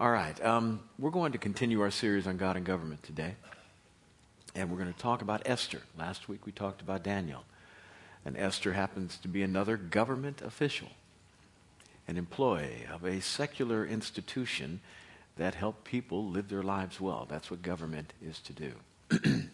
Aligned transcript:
All 0.00 0.10
right. 0.10 0.44
Um, 0.44 0.80
we're 0.98 1.12
going 1.12 1.30
to 1.32 1.38
continue 1.38 1.80
our 1.80 1.90
series 1.92 2.26
on 2.26 2.36
God 2.36 2.56
and 2.56 2.66
government 2.66 3.04
today. 3.04 3.36
And 4.56 4.68
we're 4.68 4.78
going 4.78 4.92
to 4.92 4.98
talk 4.98 5.22
about 5.22 5.42
Esther. 5.46 5.82
Last 5.96 6.28
week 6.28 6.46
we 6.46 6.50
talked 6.50 6.80
about 6.80 7.04
Daniel. 7.04 7.44
And 8.24 8.36
Esther 8.36 8.72
happens 8.72 9.16
to 9.18 9.28
be 9.28 9.44
another 9.44 9.76
government 9.76 10.42
official, 10.42 10.88
an 12.08 12.16
employee 12.16 12.84
of 12.92 13.04
a 13.04 13.20
secular 13.20 13.86
institution 13.86 14.80
that 15.36 15.54
help 15.54 15.84
people 15.84 16.28
live 16.28 16.48
their 16.48 16.64
lives 16.64 17.00
well. 17.00 17.24
That's 17.30 17.48
what 17.48 17.62
government 17.62 18.14
is 18.20 18.40
to 18.40 18.52
do. 18.52 18.72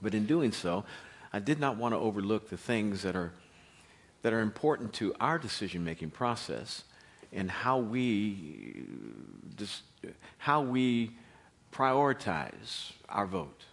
but 0.00 0.14
in 0.14 0.26
doing 0.26 0.52
so, 0.52 0.84
I 1.32 1.40
did 1.40 1.58
not 1.58 1.76
want 1.76 1.92
to 1.92 1.98
overlook 1.98 2.50
the 2.50 2.56
things 2.56 3.02
that 3.02 3.16
are, 3.16 3.32
that 4.22 4.32
are 4.32 4.42
important 4.42 4.92
to 4.94 5.12
our 5.18 5.40
decision 5.40 5.82
making 5.82 6.10
process 6.10 6.84
and 7.32 7.50
how 7.50 7.78
we, 7.78 8.84
how 10.38 10.62
we 10.62 11.12
prioritize 11.72 12.92
our 13.08 13.26
vote. 13.26 13.64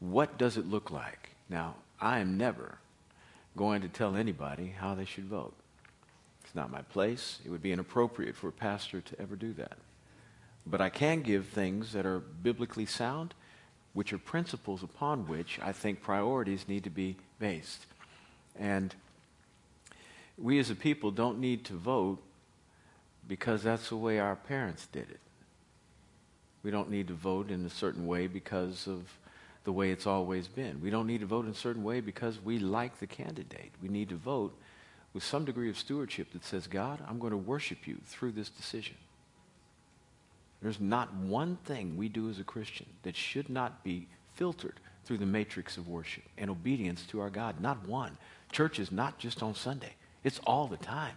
What 0.00 0.38
does 0.38 0.56
it 0.56 0.68
look 0.68 0.90
like? 0.90 1.30
Now, 1.48 1.76
I 2.00 2.18
am 2.18 2.36
never 2.36 2.78
going 3.56 3.82
to 3.82 3.88
tell 3.88 4.16
anybody 4.16 4.74
how 4.78 4.94
they 4.94 5.04
should 5.04 5.26
vote. 5.26 5.54
It's 6.44 6.54
not 6.54 6.70
my 6.70 6.82
place. 6.82 7.38
It 7.44 7.50
would 7.50 7.62
be 7.62 7.72
inappropriate 7.72 8.34
for 8.34 8.48
a 8.48 8.52
pastor 8.52 9.00
to 9.00 9.20
ever 9.20 9.36
do 9.36 9.52
that. 9.54 9.78
But 10.66 10.80
I 10.80 10.88
can 10.88 11.22
give 11.22 11.46
things 11.46 11.92
that 11.92 12.06
are 12.06 12.20
biblically 12.20 12.86
sound 12.86 13.34
which 13.94 14.12
are 14.12 14.18
principles 14.18 14.82
upon 14.82 15.28
which 15.28 15.58
I 15.62 15.72
think 15.72 16.00
priorities 16.00 16.66
need 16.66 16.84
to 16.84 16.90
be 16.90 17.16
based. 17.38 17.86
And 18.58 18.94
we 20.38 20.58
as 20.58 20.70
a 20.70 20.74
people 20.74 21.10
don't 21.10 21.38
need 21.38 21.64
to 21.66 21.74
vote 21.74 22.22
because 23.32 23.62
that's 23.62 23.88
the 23.88 23.96
way 23.96 24.18
our 24.18 24.36
parents 24.36 24.86
did 24.92 25.08
it. 25.08 25.20
We 26.62 26.70
don't 26.70 26.90
need 26.90 27.08
to 27.08 27.14
vote 27.14 27.50
in 27.50 27.64
a 27.64 27.70
certain 27.70 28.06
way 28.06 28.26
because 28.26 28.86
of 28.86 29.08
the 29.64 29.72
way 29.72 29.90
it's 29.90 30.06
always 30.06 30.48
been. 30.48 30.82
We 30.82 30.90
don't 30.90 31.06
need 31.06 31.20
to 31.20 31.26
vote 31.26 31.46
in 31.46 31.52
a 31.52 31.54
certain 31.54 31.82
way 31.82 32.00
because 32.00 32.38
we 32.44 32.58
like 32.58 33.00
the 33.00 33.06
candidate. 33.06 33.72
We 33.80 33.88
need 33.88 34.10
to 34.10 34.16
vote 34.16 34.54
with 35.14 35.24
some 35.24 35.46
degree 35.46 35.70
of 35.70 35.78
stewardship 35.78 36.34
that 36.34 36.44
says, 36.44 36.66
God, 36.66 37.02
I'm 37.08 37.18
going 37.18 37.30
to 37.30 37.38
worship 37.38 37.88
you 37.88 37.96
through 38.04 38.32
this 38.32 38.50
decision. 38.50 38.96
There's 40.60 40.78
not 40.78 41.14
one 41.14 41.56
thing 41.64 41.96
we 41.96 42.10
do 42.10 42.28
as 42.28 42.38
a 42.38 42.44
Christian 42.44 42.84
that 43.02 43.16
should 43.16 43.48
not 43.48 43.82
be 43.82 44.08
filtered 44.34 44.78
through 45.06 45.18
the 45.18 45.24
matrix 45.24 45.78
of 45.78 45.88
worship 45.88 46.24
and 46.36 46.50
obedience 46.50 47.06
to 47.06 47.20
our 47.20 47.30
God. 47.30 47.62
Not 47.62 47.88
one. 47.88 48.18
Church 48.52 48.78
is 48.78 48.92
not 48.92 49.18
just 49.18 49.42
on 49.42 49.54
Sunday, 49.54 49.94
it's 50.22 50.40
all 50.40 50.66
the 50.66 50.76
time. 50.76 51.16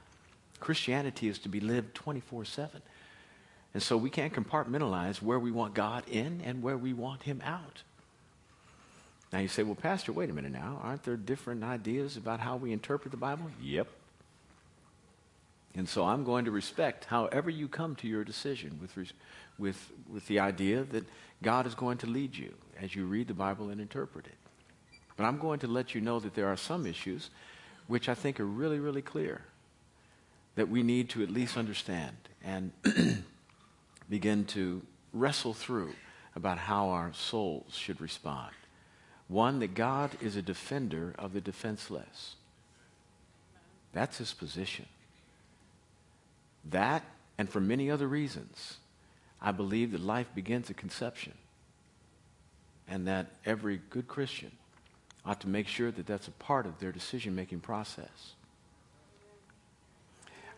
Christianity 0.66 1.28
is 1.28 1.38
to 1.40 1.48
be 1.48 1.60
lived 1.60 1.94
24 1.94 2.44
7. 2.44 2.82
And 3.76 3.84
so 3.84 3.98
we 3.98 4.10
can't 4.10 4.34
compartmentalize 4.34 5.22
where 5.22 5.38
we 5.38 5.52
want 5.52 5.76
God 5.76 6.04
in 6.10 6.42
and 6.44 6.64
where 6.64 6.76
we 6.76 6.92
want 6.92 7.22
Him 7.22 7.40
out. 7.46 7.84
Now 9.32 9.40
you 9.40 9.48
say, 9.48 9.62
well, 9.62 9.76
Pastor, 9.76 10.12
wait 10.12 10.32
a 10.32 10.34
minute 10.34 10.52
now. 10.52 10.80
Aren't 10.82 11.04
there 11.04 11.18
different 11.18 11.64
ideas 11.64 12.18
about 12.18 12.40
how 12.40 12.56
we 12.56 12.72
interpret 12.72 13.12
the 13.12 13.18
Bible? 13.18 13.46
Yep. 13.62 13.88
And 15.76 15.88
so 15.88 16.04
I'm 16.04 16.24
going 16.24 16.46
to 16.46 16.52
respect 16.52 17.06
however 17.06 17.52
you 17.52 17.68
come 17.68 17.96
to 17.98 18.08
your 18.08 18.24
decision 18.24 18.80
with, 18.82 19.14
with, 19.60 19.92
with 20.12 20.26
the 20.26 20.40
idea 20.40 20.84
that 20.84 21.06
God 21.44 21.68
is 21.68 21.76
going 21.76 22.00
to 22.00 22.08
lead 22.08 22.36
you 22.36 22.56
as 22.82 22.96
you 22.96 23.06
read 23.06 23.28
the 23.28 23.36
Bible 23.36 23.70
and 23.70 23.80
interpret 23.80 24.26
it. 24.26 24.38
But 25.16 25.26
I'm 25.26 25.38
going 25.38 25.60
to 25.60 25.68
let 25.68 25.94
you 25.94 26.02
know 26.02 26.20
that 26.22 26.34
there 26.34 26.48
are 26.48 26.58
some 26.58 26.88
issues 26.88 27.30
which 27.86 28.10
I 28.10 28.16
think 28.16 28.40
are 28.40 28.46
really, 28.46 28.80
really 28.80 29.04
clear 29.04 29.44
that 30.56 30.70
we 30.70 30.84
need 30.84 31.10
to 31.10 31.24
at 31.24 31.30
least 31.30 31.58
understand 31.58 32.16
and 32.44 32.72
begin 34.10 34.46
to 34.46 34.82
wrestle 35.14 35.54
through 35.54 35.94
about 36.36 36.58
how 36.58 36.90
our 36.90 37.12
souls 37.14 37.76
should 37.76 38.02
respond. 38.02 38.52
One, 39.28 39.60
that 39.60 39.74
God 39.74 40.12
is 40.22 40.36
a 40.36 40.42
defender 40.42 41.16
of 41.18 41.34
the 41.34 41.42
defenseless. 41.42 42.36
That's 43.94 44.18
his 44.18 44.34
position. 44.34 44.86
That, 46.70 47.04
and 47.38 47.50
for 47.50 47.60
many 47.60 47.90
other 47.90 48.08
reasons, 48.08 48.78
I 49.42 49.52
believe 49.52 49.92
that 49.94 50.02
life 50.02 50.28
begins 50.36 50.70
at 50.70 50.78
conception. 50.78 51.34
And 52.88 53.08
that 53.08 53.28
every 53.46 53.82
good 53.90 54.08
Christian 54.08 54.52
ought 55.26 55.42
to 55.42 55.48
make 55.48 55.68
sure 55.68 55.90
that 55.92 56.06
that's 56.06 56.28
a 56.28 56.32
part 56.32 56.68
of 56.68 56.80
their 56.80 56.92
decision 56.92 57.34
making 57.34 57.62
process. 57.62 58.36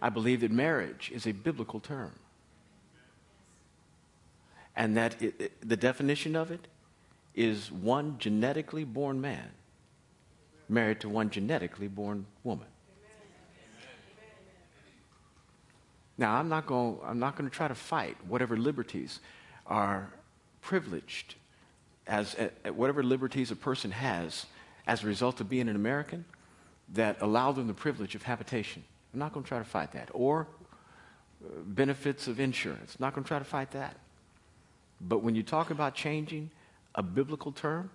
I 0.02 0.09
believe 0.09 0.41
that 0.41 0.52
marriage 0.52 1.12
is 1.13 1.25
a 1.25 1.31
biblical 1.31 1.80
term. 1.80 2.13
And 4.75 4.96
that 4.96 5.22
it, 5.22 5.35
it, 5.40 5.69
the 5.69 5.78
definition 5.78 6.35
of 6.35 6.52
it 6.52 6.68
is 7.34 7.72
one 7.72 8.18
genetically 8.19 8.84
born 8.84 9.19
man 9.22 9.50
married 10.69 11.00
to 11.02 11.09
one 11.09 11.30
genetically 11.30 11.88
born 11.88 12.25
woman. 12.44 12.68
Now, 16.18 16.35
I'm 16.35 16.50
not 16.50 16.66
going 16.66 17.50
to 17.50 17.50
try 17.50 17.68
to 17.68 17.75
fight 17.75 18.18
whatever 18.28 18.58
liberties 18.58 19.19
are 19.68 20.12
privileged 20.62 21.35
as 22.08 22.35
whatever 22.74 23.03
liberties 23.03 23.52
a 23.52 23.56
person 23.56 23.91
has 23.91 24.47
as 24.88 25.03
a 25.03 25.08
result 25.08 25.41
of 25.41 25.50
being 25.50 25.69
an 25.69 25.75
American 25.75 26.25
that 26.94 27.22
allow 27.22 27.52
them 27.52 27.68
the 27.68 27.74
privilege 27.74 28.16
of 28.16 28.24
habitation. 28.24 28.84
I'm 29.13 29.19
not 29.19 29.34
going 29.34 29.44
to 29.44 29.47
try 29.47 29.59
to 29.59 29.66
fight 29.66 29.94
that. 29.94 30.09
Or 30.13 30.47
uh, 31.44 31.50
benefits 31.66 32.28
of 32.28 32.40
insurance. 32.40 33.00
Not 33.00 33.13
going 33.13 33.23
to 33.23 33.28
try 33.28 33.40
to 33.40 33.45
fight 33.45 33.72
that. 33.72 33.95
But 35.00 35.23
when 35.23 35.35
you 35.35 35.44
talk 35.44 35.69
about 35.69 35.95
changing 35.95 36.50
a 36.95 37.03
biblical 37.03 37.51
term, 37.51 37.90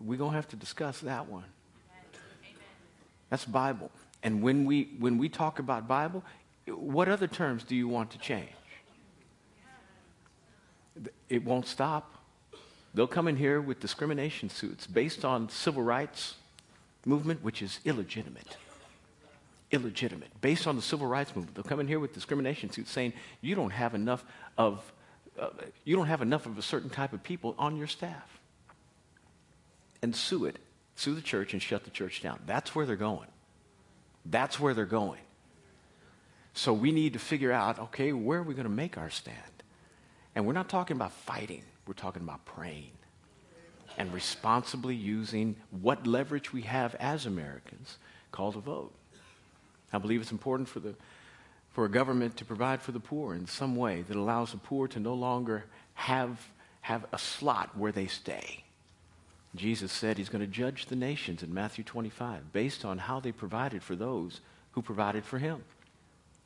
we're 0.00 0.18
going 0.18 0.30
to 0.30 0.36
have 0.36 0.48
to 0.48 0.56
discuss 0.56 1.00
that 1.00 1.28
one. 1.28 1.44
That's 3.30 3.44
Bible. 3.44 3.90
And 4.22 4.42
when 4.42 4.64
we, 4.64 4.90
when 4.98 5.18
we 5.18 5.28
talk 5.28 5.58
about 5.58 5.88
Bible, 5.88 6.22
what 6.66 7.08
other 7.08 7.26
terms 7.26 7.64
do 7.64 7.74
you 7.74 7.88
want 7.88 8.10
to 8.12 8.18
change? 8.18 8.50
It 11.28 11.44
won't 11.44 11.66
stop. 11.66 12.14
They'll 12.94 13.06
come 13.06 13.28
in 13.28 13.36
here 13.36 13.60
with 13.60 13.80
discrimination 13.80 14.48
suits 14.48 14.86
based 14.86 15.24
on 15.24 15.48
civil 15.48 15.82
rights 15.82 16.34
movement, 17.04 17.42
which 17.42 17.62
is 17.62 17.80
illegitimate. 17.84 18.56
Illegitimate. 19.70 20.40
Based 20.40 20.66
on 20.66 20.76
the 20.76 20.82
civil 20.82 21.06
rights 21.06 21.34
movement, 21.36 21.54
they'll 21.54 21.64
come 21.64 21.80
in 21.80 21.88
here 21.88 22.00
with 22.00 22.14
discrimination 22.14 22.70
suits 22.70 22.90
saying 22.90 23.12
you 23.40 23.54
don't 23.54 23.70
have 23.70 23.94
enough 23.94 24.24
of 24.56 24.92
uh, 25.38 25.50
you 25.84 25.94
don't 25.94 26.06
have 26.06 26.22
enough 26.22 26.46
of 26.46 26.58
a 26.58 26.62
certain 26.62 26.90
type 26.90 27.12
of 27.12 27.22
people 27.22 27.54
on 27.58 27.76
your 27.76 27.86
staff. 27.86 28.40
And 30.02 30.14
sue 30.14 30.46
it, 30.46 30.58
sue 30.96 31.14
the 31.14 31.20
church 31.20 31.52
and 31.52 31.62
shut 31.62 31.84
the 31.84 31.90
church 31.90 32.22
down. 32.22 32.40
That's 32.46 32.74
where 32.74 32.86
they're 32.86 32.96
going. 32.96 33.28
That's 34.24 34.58
where 34.58 34.74
they're 34.74 34.84
going. 34.84 35.20
So 36.54 36.72
we 36.72 36.90
need 36.90 37.12
to 37.12 37.18
figure 37.18 37.52
out 37.52 37.78
okay, 37.78 38.12
where 38.12 38.40
are 38.40 38.42
we 38.42 38.54
going 38.54 38.64
to 38.64 38.70
make 38.70 38.98
our 38.98 39.10
stand? 39.10 39.36
And 40.34 40.46
we're 40.46 40.54
not 40.54 40.68
talking 40.68 40.96
about 40.96 41.12
fighting, 41.12 41.62
we're 41.86 41.94
talking 41.94 42.22
about 42.22 42.44
praying 42.44 42.92
and 43.98 44.12
responsibly 44.14 44.94
using 44.94 45.56
what 45.70 46.06
leverage 46.06 46.52
we 46.52 46.62
have 46.62 46.94
as 46.94 47.26
Americans 47.26 47.98
called 48.30 48.56
a 48.56 48.60
vote. 48.60 48.94
I 49.92 49.98
believe 49.98 50.20
it's 50.20 50.32
important 50.32 50.68
for, 50.68 50.80
the, 50.80 50.94
for 51.70 51.84
a 51.84 51.90
government 51.90 52.36
to 52.38 52.44
provide 52.44 52.82
for 52.82 52.92
the 52.92 53.00
poor 53.00 53.34
in 53.34 53.46
some 53.46 53.76
way 53.76 54.02
that 54.02 54.16
allows 54.16 54.52
the 54.52 54.58
poor 54.58 54.88
to 54.88 55.00
no 55.00 55.14
longer 55.14 55.64
have, 55.94 56.46
have 56.82 57.06
a 57.12 57.18
slot 57.18 57.76
where 57.76 57.92
they 57.92 58.06
stay. 58.06 58.64
Jesus 59.54 59.90
said 59.90 60.18
he's 60.18 60.28
going 60.28 60.44
to 60.44 60.46
judge 60.46 60.86
the 60.86 60.96
nations 60.96 61.42
in 61.42 61.54
Matthew 61.54 61.82
25 61.82 62.52
based 62.52 62.84
on 62.84 62.98
how 62.98 63.18
they 63.18 63.32
provided 63.32 63.82
for 63.82 63.96
those 63.96 64.40
who 64.72 64.82
provided 64.82 65.24
for 65.24 65.38
him. 65.38 65.64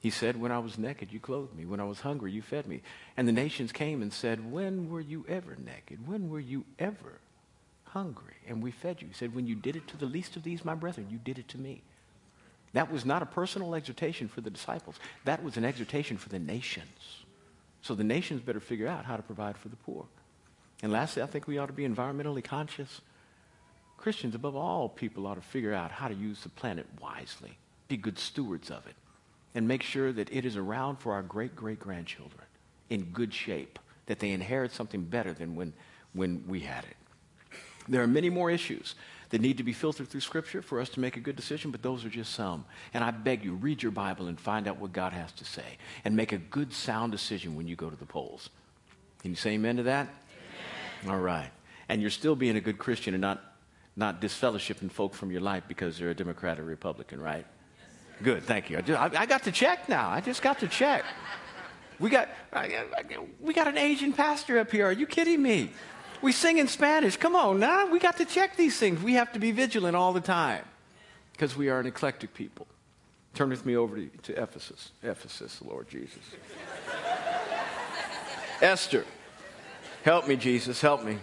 He 0.03 0.11
said, 0.11 0.41
When 0.41 0.51
I 0.51 0.59
was 0.59 0.79
naked, 0.79 1.13
you 1.13 1.21
clothed 1.21 1.55
me. 1.55 1.65
When 1.65 1.79
I 1.79 1.85
was 1.85 2.01
hungry, 2.01 2.33
you 2.33 2.43
fed 2.43 2.67
me. 2.67 2.83
And 3.17 3.29
the 3.29 3.33
nations 3.33 3.71
came 3.71 4.03
and 4.03 4.13
said, 4.13 4.51
When 4.51 4.91
were 4.91 5.01
you 5.01 5.25
ever 5.29 5.57
naked? 5.57 6.07
When 6.07 6.29
were 6.29 6.41
you 6.41 6.65
ever 6.79 7.21
hungry? 7.85 8.35
And 8.49 8.63
we 8.63 8.73
fed 8.73 9.01
you. 9.01 9.09
He 9.09 9.15
said, 9.15 9.35
When 9.35 9.47
you 9.47 9.55
did 9.55 9.77
it 9.77 9.87
to 9.89 9.97
the 9.97 10.07
least 10.07 10.37
of 10.37 10.43
these, 10.43 10.65
my 10.65 10.75
brethren, 10.75 11.07
you 11.09 11.19
did 11.19 11.39
it 11.39 11.49
to 11.49 11.59
me. 11.59 11.83
That 12.73 12.91
was 12.91 13.05
not 13.05 13.23
a 13.23 13.27
personal 13.27 13.75
exhortation 13.75 14.29
for 14.29 14.41
the 14.41 14.51
disciples, 14.51 14.97
that 15.25 15.43
was 15.43 15.57
an 15.57 15.65
exhortation 15.65 16.17
for 16.17 16.29
the 16.29 16.39
nations. 16.39 17.25
So 17.83 17.95
the 17.95 18.05
nations 18.05 18.41
better 18.41 18.61
figure 18.61 18.87
out 18.87 19.05
how 19.05 19.17
to 19.17 19.23
provide 19.23 19.59
for 19.59 19.69
the 19.69 19.77
poor. 19.77 20.07
And 20.83 20.93
lastly, 20.93 21.23
I 21.23 21.27
think 21.27 21.47
we 21.47 21.59
ought 21.59 21.67
to 21.67 21.73
be 21.73 21.87
environmentally 21.87 22.43
conscious. 22.43 23.01
Christians, 23.97 24.35
above 24.35 24.57
all 24.57 24.89
people, 24.89 25.27
ought 25.27 25.35
to 25.35 25.41
figure 25.41 25.75
out 25.75 25.91
how 25.91 26.09
to 26.09 26.15
use 26.15 26.43
the 26.43 26.49
planet 26.49 26.87
wisely, 27.01 27.57
be 27.89 27.97
good 27.97 28.19
stewards 28.19 28.71
of 28.71 28.87
it 28.87 28.95
and 29.55 29.69
make 29.69 29.83
sure 29.83 30.13
that 30.13 30.33
it 30.33 30.45
is 30.45 30.57
around 30.57 30.97
for 30.97 31.13
our 31.13 31.23
great 31.23 31.55
great 31.55 31.79
grandchildren 31.79 32.45
in 32.91 33.05
good 33.05 33.33
shape, 33.33 33.79
that 34.07 34.19
they 34.19 34.31
inherit 34.31 34.73
something 34.73 35.03
better 35.05 35.33
than 35.33 35.55
when, 35.55 35.73
when 36.13 36.45
we 36.47 36.61
had 36.61 36.85
it. 36.85 36.97
There 37.89 38.03
are 38.03 38.07
many 38.07 38.31
more 38.31 38.51
issues 38.51 38.95
that 39.33 39.41
need 39.41 39.57
to 39.57 39.63
be 39.63 39.73
filtered 39.73 40.09
through 40.09 40.21
Scripture 40.21 40.61
for 40.61 40.79
us 40.79 40.91
to 40.91 41.01
make 41.01 41.17
a 41.17 41.21
good 41.21 41.37
decision, 41.37 41.71
but 41.71 41.83
those 41.83 42.05
are 42.05 42.11
just 42.11 42.35
some. 42.35 42.67
And 42.93 43.03
I 43.03 43.11
beg 43.11 43.43
you, 43.43 43.55
read 43.55 43.83
your 43.83 43.91
Bible 43.91 44.27
and 44.29 44.39
find 44.39 44.69
out 44.69 44.79
what 44.79 44.93
God 44.93 45.15
has 45.15 45.33
to 45.33 45.45
say 45.47 45.65
and 46.05 46.15
make 46.15 46.33
a 46.33 46.37
good, 46.37 46.71
sound 46.73 47.13
decision 47.13 47.57
when 47.57 47.67
you 47.67 47.75
go 47.75 47.89
to 47.89 47.97
the 47.97 48.05
polls. 48.05 48.51
Can 49.23 49.31
you 49.31 49.37
say 49.37 49.53
amen 49.53 49.79
to 49.79 49.85
that? 49.85 50.09
Amen. 51.03 51.15
All 51.15 51.21
right. 51.21 51.51
And 51.89 52.03
you're 52.03 52.11
still 52.11 52.37
being 52.37 52.57
a 52.57 52.61
good 52.61 52.77
Christian 52.77 53.15
and 53.15 53.23
not, 53.23 53.43
not 53.97 54.21
disfellowshipping 54.21 54.93
folk 54.93 55.15
from 55.15 55.31
your 55.31 55.41
life 55.41 55.65
because 55.67 55.99
they're 55.99 56.11
a 56.11 56.15
Democrat 56.15 56.61
or 56.61 56.65
Republican, 56.65 57.19
right? 57.19 57.47
Yes, 57.47 58.23
good, 58.23 58.43
thank 58.43 58.69
you. 58.69 58.77
I, 58.77 58.81
just, 58.83 59.01
I, 59.01 59.23
I 59.23 59.25
got 59.25 59.45
to 59.45 59.53
check 59.53 59.89
now. 59.89 60.11
I 60.11 60.21
just 60.21 60.43
got 60.43 60.59
to 60.61 60.69
check. 60.69 61.07
We 61.99 62.11
got, 62.11 62.29
we 63.41 63.55
got 63.55 63.67
an 63.67 63.79
Asian 63.79 64.13
pastor 64.13 64.59
up 64.59 64.71
here. 64.71 64.87
Are 64.87 64.93
you 64.93 65.07
kidding 65.07 65.41
me? 65.41 65.71
We 66.23 66.33
sing 66.33 66.59
in 66.59 66.69
Spanish. 66.69 67.17
Come 67.17 67.35
on 67.35 67.59
now. 67.59 67.87
We 67.91 67.99
got 67.99 68.17
to 68.19 68.25
check 68.25 68.57
these 68.57 68.79
things. 68.79 69.03
We 69.03 69.15
have 69.15 69.33
to 69.33 69.41
be 69.41 69.51
vigilant 69.51 69.97
all 69.97 70.13
the 70.13 70.21
time 70.21 70.65
because 71.33 71.57
we 71.57 71.69
are 71.69 71.81
an 71.81 71.87
eclectic 71.87 72.33
people. 72.33 72.67
Turn 73.35 73.51
with 73.51 73.67
me 73.67 73.77
over 73.77 73.97
to, 73.97 74.09
to 74.09 74.43
Ephesus. 74.43 74.93
Ephesus, 75.03 75.61
Lord 75.63 75.89
Jesus. 75.89 76.23
Esther. 78.63 79.05
Help 80.05 80.29
me, 80.29 80.37
Jesus. 80.37 80.81
Help 80.81 81.03
me. 81.03 81.19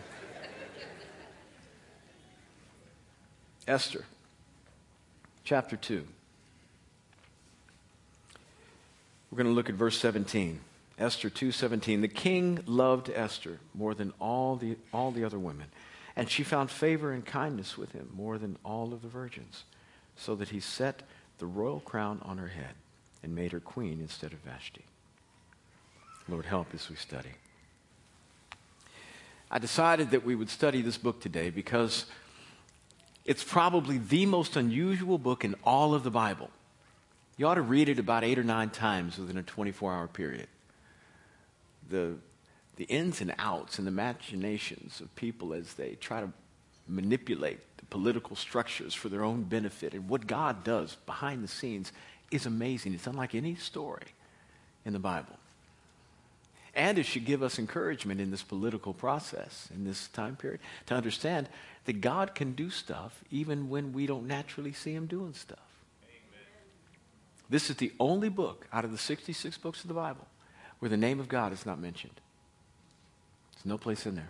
Esther, 3.67 4.03
chapter 5.43 5.77
2. 5.77 6.03
We're 9.29 9.35
going 9.35 9.45
to 9.45 9.53
look 9.53 9.69
at 9.69 9.75
verse 9.75 9.95
17. 9.99 10.59
Esther 10.99 11.29
2:17 11.29 12.01
The 12.01 12.07
king 12.07 12.61
loved 12.65 13.09
Esther 13.09 13.59
more 13.73 13.95
than 13.95 14.13
all 14.19 14.57
the 14.57 14.75
all 14.93 15.11
the 15.11 15.23
other 15.23 15.39
women 15.39 15.67
and 16.19 16.29
she 16.29 16.43
found 16.43 16.69
favor 16.69 17.13
and 17.13 17.25
kindness 17.25 17.77
with 17.77 17.93
him 17.93 18.09
more 18.13 18.37
than 18.37 18.57
all 18.65 18.91
of 18.91 19.01
the 19.01 19.07
virgins 19.07 19.63
so 20.17 20.35
that 20.35 20.49
he 20.49 20.59
set 20.59 21.03
the 21.37 21.45
royal 21.45 21.79
crown 21.79 22.19
on 22.23 22.37
her 22.37 22.49
head 22.49 22.73
and 23.23 23.33
made 23.33 23.53
her 23.53 23.61
queen 23.61 24.01
instead 24.01 24.33
of 24.33 24.39
Vashti. 24.39 24.83
Lord 26.27 26.45
help 26.45 26.67
as 26.73 26.89
we 26.89 26.97
study. 26.97 27.29
I 29.49 29.59
decided 29.59 30.11
that 30.11 30.25
we 30.25 30.35
would 30.35 30.49
study 30.49 30.81
this 30.81 30.97
book 30.97 31.21
today 31.21 31.49
because 31.49 32.05
it's 33.23 33.43
probably 33.43 33.97
the 33.97 34.25
most 34.25 34.57
unusual 34.57 35.17
book 35.17 35.45
in 35.45 35.55
all 35.63 35.93
of 35.93 36.03
the 36.03 36.11
Bible. 36.11 36.49
You 37.37 37.47
ought 37.47 37.55
to 37.55 37.61
read 37.61 37.87
it 37.87 37.97
about 37.97 38.25
eight 38.25 38.37
or 38.37 38.43
nine 38.43 38.71
times 38.71 39.17
within 39.17 39.37
a 39.37 39.43
24 39.43 39.93
hour 39.93 40.07
period 40.07 40.47
the, 41.89 42.15
the 42.75 42.85
ins 42.85 43.21
and 43.21 43.33
outs 43.37 43.77
and 43.77 43.87
the 43.87 43.91
machinations 43.91 45.01
of 45.01 45.13
people 45.15 45.53
as 45.53 45.73
they 45.73 45.95
try 45.95 46.21
to 46.21 46.31
manipulate 46.87 47.59
the 47.77 47.85
political 47.85 48.35
structures 48.35 48.93
for 48.93 49.09
their 49.09 49.23
own 49.23 49.43
benefit. 49.43 49.93
And 49.93 50.09
what 50.09 50.27
God 50.27 50.63
does 50.63 50.97
behind 51.05 51.43
the 51.43 51.47
scenes 51.47 51.91
is 52.31 52.45
amazing. 52.45 52.93
It's 52.93 53.07
unlike 53.07 53.35
any 53.35 53.55
story 53.55 54.07
in 54.85 54.93
the 54.93 54.99
Bible. 54.99 55.37
And 56.75 56.97
it 56.97 57.05
should 57.05 57.25
give 57.25 57.41
us 57.41 57.59
encouragement 57.59 58.21
in 58.21 58.31
this 58.31 58.43
political 58.43 58.93
process, 58.93 59.69
in 59.73 59.85
this 59.85 60.07
time 60.09 60.35
period, 60.35 60.59
to 60.85 60.95
understand 60.95 61.49
that 61.85 62.01
God 62.01 62.35
can 62.35 62.53
do 62.53 62.69
stuff 62.69 63.23
even 63.31 63.69
when 63.69 63.91
we 63.91 64.05
don't 64.05 64.27
naturally 64.27 64.71
see 64.71 64.93
Him 64.93 65.07
doing 65.07 65.33
stuff. 65.33 65.59
Amen. 66.03 66.45
This 67.49 67.69
is 67.69 67.77
the 67.77 67.91
only 67.99 68.29
book 68.29 68.67
out 68.71 68.85
of 68.85 68.91
the 68.91 68.97
66 68.97 69.57
books 69.57 69.81
of 69.81 69.87
the 69.87 69.93
Bible 69.93 70.27
where 70.79 70.89
the 70.89 70.97
name 70.97 71.19
of 71.19 71.27
God 71.27 71.53
is 71.53 71.65
not 71.65 71.79
mentioned. 71.79 72.19
There's 73.53 73.65
no 73.65 73.77
place 73.77 74.05
in 74.05 74.15
there. 74.15 74.29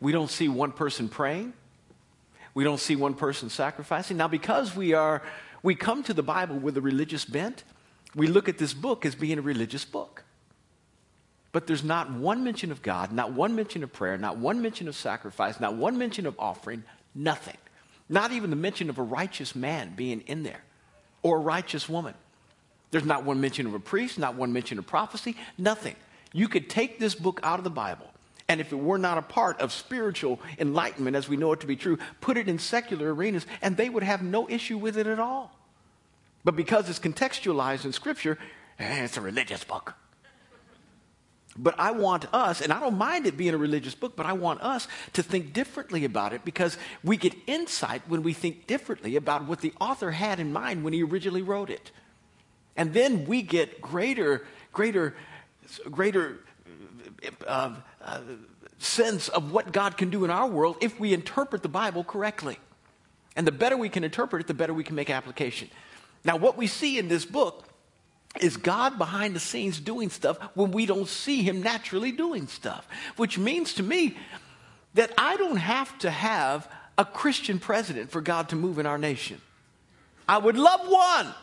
We 0.00 0.12
don't 0.12 0.30
see 0.30 0.48
one 0.48 0.72
person 0.72 1.08
praying. 1.08 1.52
We 2.52 2.64
don't 2.64 2.80
see 2.80 2.96
one 2.96 3.14
person 3.14 3.50
sacrificing. 3.50 4.16
Now, 4.16 4.28
because 4.28 4.76
we 4.76 4.92
are, 4.92 5.22
we 5.62 5.74
come 5.74 6.02
to 6.04 6.14
the 6.14 6.22
Bible 6.22 6.56
with 6.56 6.76
a 6.76 6.80
religious 6.80 7.24
bent, 7.24 7.64
we 8.14 8.26
look 8.26 8.48
at 8.48 8.58
this 8.58 8.74
book 8.74 9.04
as 9.04 9.14
being 9.14 9.38
a 9.38 9.42
religious 9.42 9.84
book. 9.84 10.24
But 11.52 11.66
there's 11.68 11.84
not 11.84 12.10
one 12.12 12.42
mention 12.42 12.72
of 12.72 12.82
God, 12.82 13.12
not 13.12 13.32
one 13.32 13.54
mention 13.54 13.84
of 13.84 13.92
prayer, 13.92 14.18
not 14.18 14.38
one 14.38 14.60
mention 14.60 14.88
of 14.88 14.96
sacrifice, 14.96 15.60
not 15.60 15.74
one 15.74 15.98
mention 15.98 16.26
of 16.26 16.34
offering, 16.38 16.82
nothing. 17.14 17.56
Not 18.08 18.32
even 18.32 18.50
the 18.50 18.56
mention 18.56 18.90
of 18.90 18.98
a 18.98 19.02
righteous 19.02 19.54
man 19.54 19.94
being 19.94 20.20
in 20.22 20.42
there 20.42 20.62
or 21.22 21.36
a 21.36 21.40
righteous 21.40 21.88
woman. 21.88 22.14
There's 22.94 23.04
not 23.04 23.24
one 23.24 23.40
mention 23.40 23.66
of 23.66 23.74
a 23.74 23.80
priest, 23.80 24.20
not 24.20 24.36
one 24.36 24.52
mention 24.52 24.78
of 24.78 24.86
prophecy, 24.86 25.34
nothing. 25.58 25.96
You 26.32 26.46
could 26.46 26.70
take 26.70 27.00
this 27.00 27.16
book 27.16 27.40
out 27.42 27.58
of 27.58 27.64
the 27.64 27.70
Bible, 27.70 28.06
and 28.48 28.60
if 28.60 28.70
it 28.70 28.76
were 28.76 28.98
not 28.98 29.18
a 29.18 29.22
part 29.22 29.60
of 29.60 29.72
spiritual 29.72 30.38
enlightenment 30.60 31.16
as 31.16 31.28
we 31.28 31.36
know 31.36 31.50
it 31.50 31.60
to 31.62 31.66
be 31.66 31.74
true, 31.74 31.98
put 32.20 32.36
it 32.36 32.48
in 32.48 32.60
secular 32.60 33.12
arenas, 33.12 33.46
and 33.60 33.76
they 33.76 33.88
would 33.88 34.04
have 34.04 34.22
no 34.22 34.48
issue 34.48 34.78
with 34.78 34.96
it 34.96 35.08
at 35.08 35.18
all. 35.18 35.50
But 36.44 36.54
because 36.54 36.88
it's 36.88 37.00
contextualized 37.00 37.84
in 37.84 37.92
Scripture, 37.92 38.38
eh, 38.78 39.02
it's 39.02 39.16
a 39.16 39.20
religious 39.20 39.64
book. 39.64 39.96
But 41.56 41.74
I 41.76 41.90
want 41.90 42.32
us, 42.32 42.60
and 42.60 42.72
I 42.72 42.78
don't 42.78 42.96
mind 42.96 43.26
it 43.26 43.36
being 43.36 43.54
a 43.54 43.58
religious 43.58 43.96
book, 43.96 44.14
but 44.14 44.24
I 44.24 44.34
want 44.34 44.60
us 44.60 44.86
to 45.14 45.22
think 45.24 45.52
differently 45.52 46.04
about 46.04 46.32
it 46.32 46.44
because 46.44 46.78
we 47.02 47.16
get 47.16 47.34
insight 47.48 48.02
when 48.06 48.22
we 48.22 48.34
think 48.34 48.68
differently 48.68 49.16
about 49.16 49.46
what 49.48 49.62
the 49.62 49.72
author 49.80 50.12
had 50.12 50.38
in 50.38 50.52
mind 50.52 50.84
when 50.84 50.92
he 50.92 51.02
originally 51.02 51.42
wrote 51.42 51.70
it. 51.70 51.90
And 52.76 52.92
then 52.92 53.26
we 53.26 53.42
get 53.42 53.80
greater, 53.80 54.44
greater, 54.72 55.14
greater 55.90 56.40
uh, 57.46 57.74
uh, 58.02 58.20
sense 58.78 59.28
of 59.28 59.52
what 59.52 59.72
God 59.72 59.96
can 59.96 60.10
do 60.10 60.24
in 60.24 60.30
our 60.30 60.46
world 60.46 60.76
if 60.80 60.98
we 60.98 61.12
interpret 61.12 61.62
the 61.62 61.68
Bible 61.68 62.04
correctly. 62.04 62.58
And 63.36 63.46
the 63.46 63.52
better 63.52 63.76
we 63.76 63.88
can 63.88 64.04
interpret 64.04 64.42
it, 64.42 64.46
the 64.46 64.54
better 64.54 64.74
we 64.74 64.84
can 64.84 64.96
make 64.96 65.10
application. 65.10 65.70
Now, 66.24 66.36
what 66.36 66.56
we 66.56 66.66
see 66.66 66.98
in 66.98 67.08
this 67.08 67.24
book 67.24 67.64
is 68.40 68.56
God 68.56 68.98
behind 68.98 69.34
the 69.36 69.40
scenes 69.40 69.78
doing 69.78 70.10
stuff 70.10 70.38
when 70.54 70.70
we 70.70 70.86
don't 70.86 71.08
see 71.08 71.42
Him 71.42 71.62
naturally 71.62 72.12
doing 72.12 72.46
stuff, 72.48 72.86
which 73.16 73.38
means 73.38 73.74
to 73.74 73.82
me 73.82 74.16
that 74.94 75.12
I 75.18 75.36
don't 75.36 75.56
have 75.56 75.96
to 76.00 76.10
have 76.10 76.68
a 76.96 77.04
Christian 77.04 77.58
president 77.58 78.10
for 78.10 78.20
God 78.20 78.48
to 78.50 78.56
move 78.56 78.78
in 78.78 78.86
our 78.86 78.98
nation. 78.98 79.40
I 80.28 80.38
would 80.38 80.56
love 80.56 80.80
one. 80.88 81.34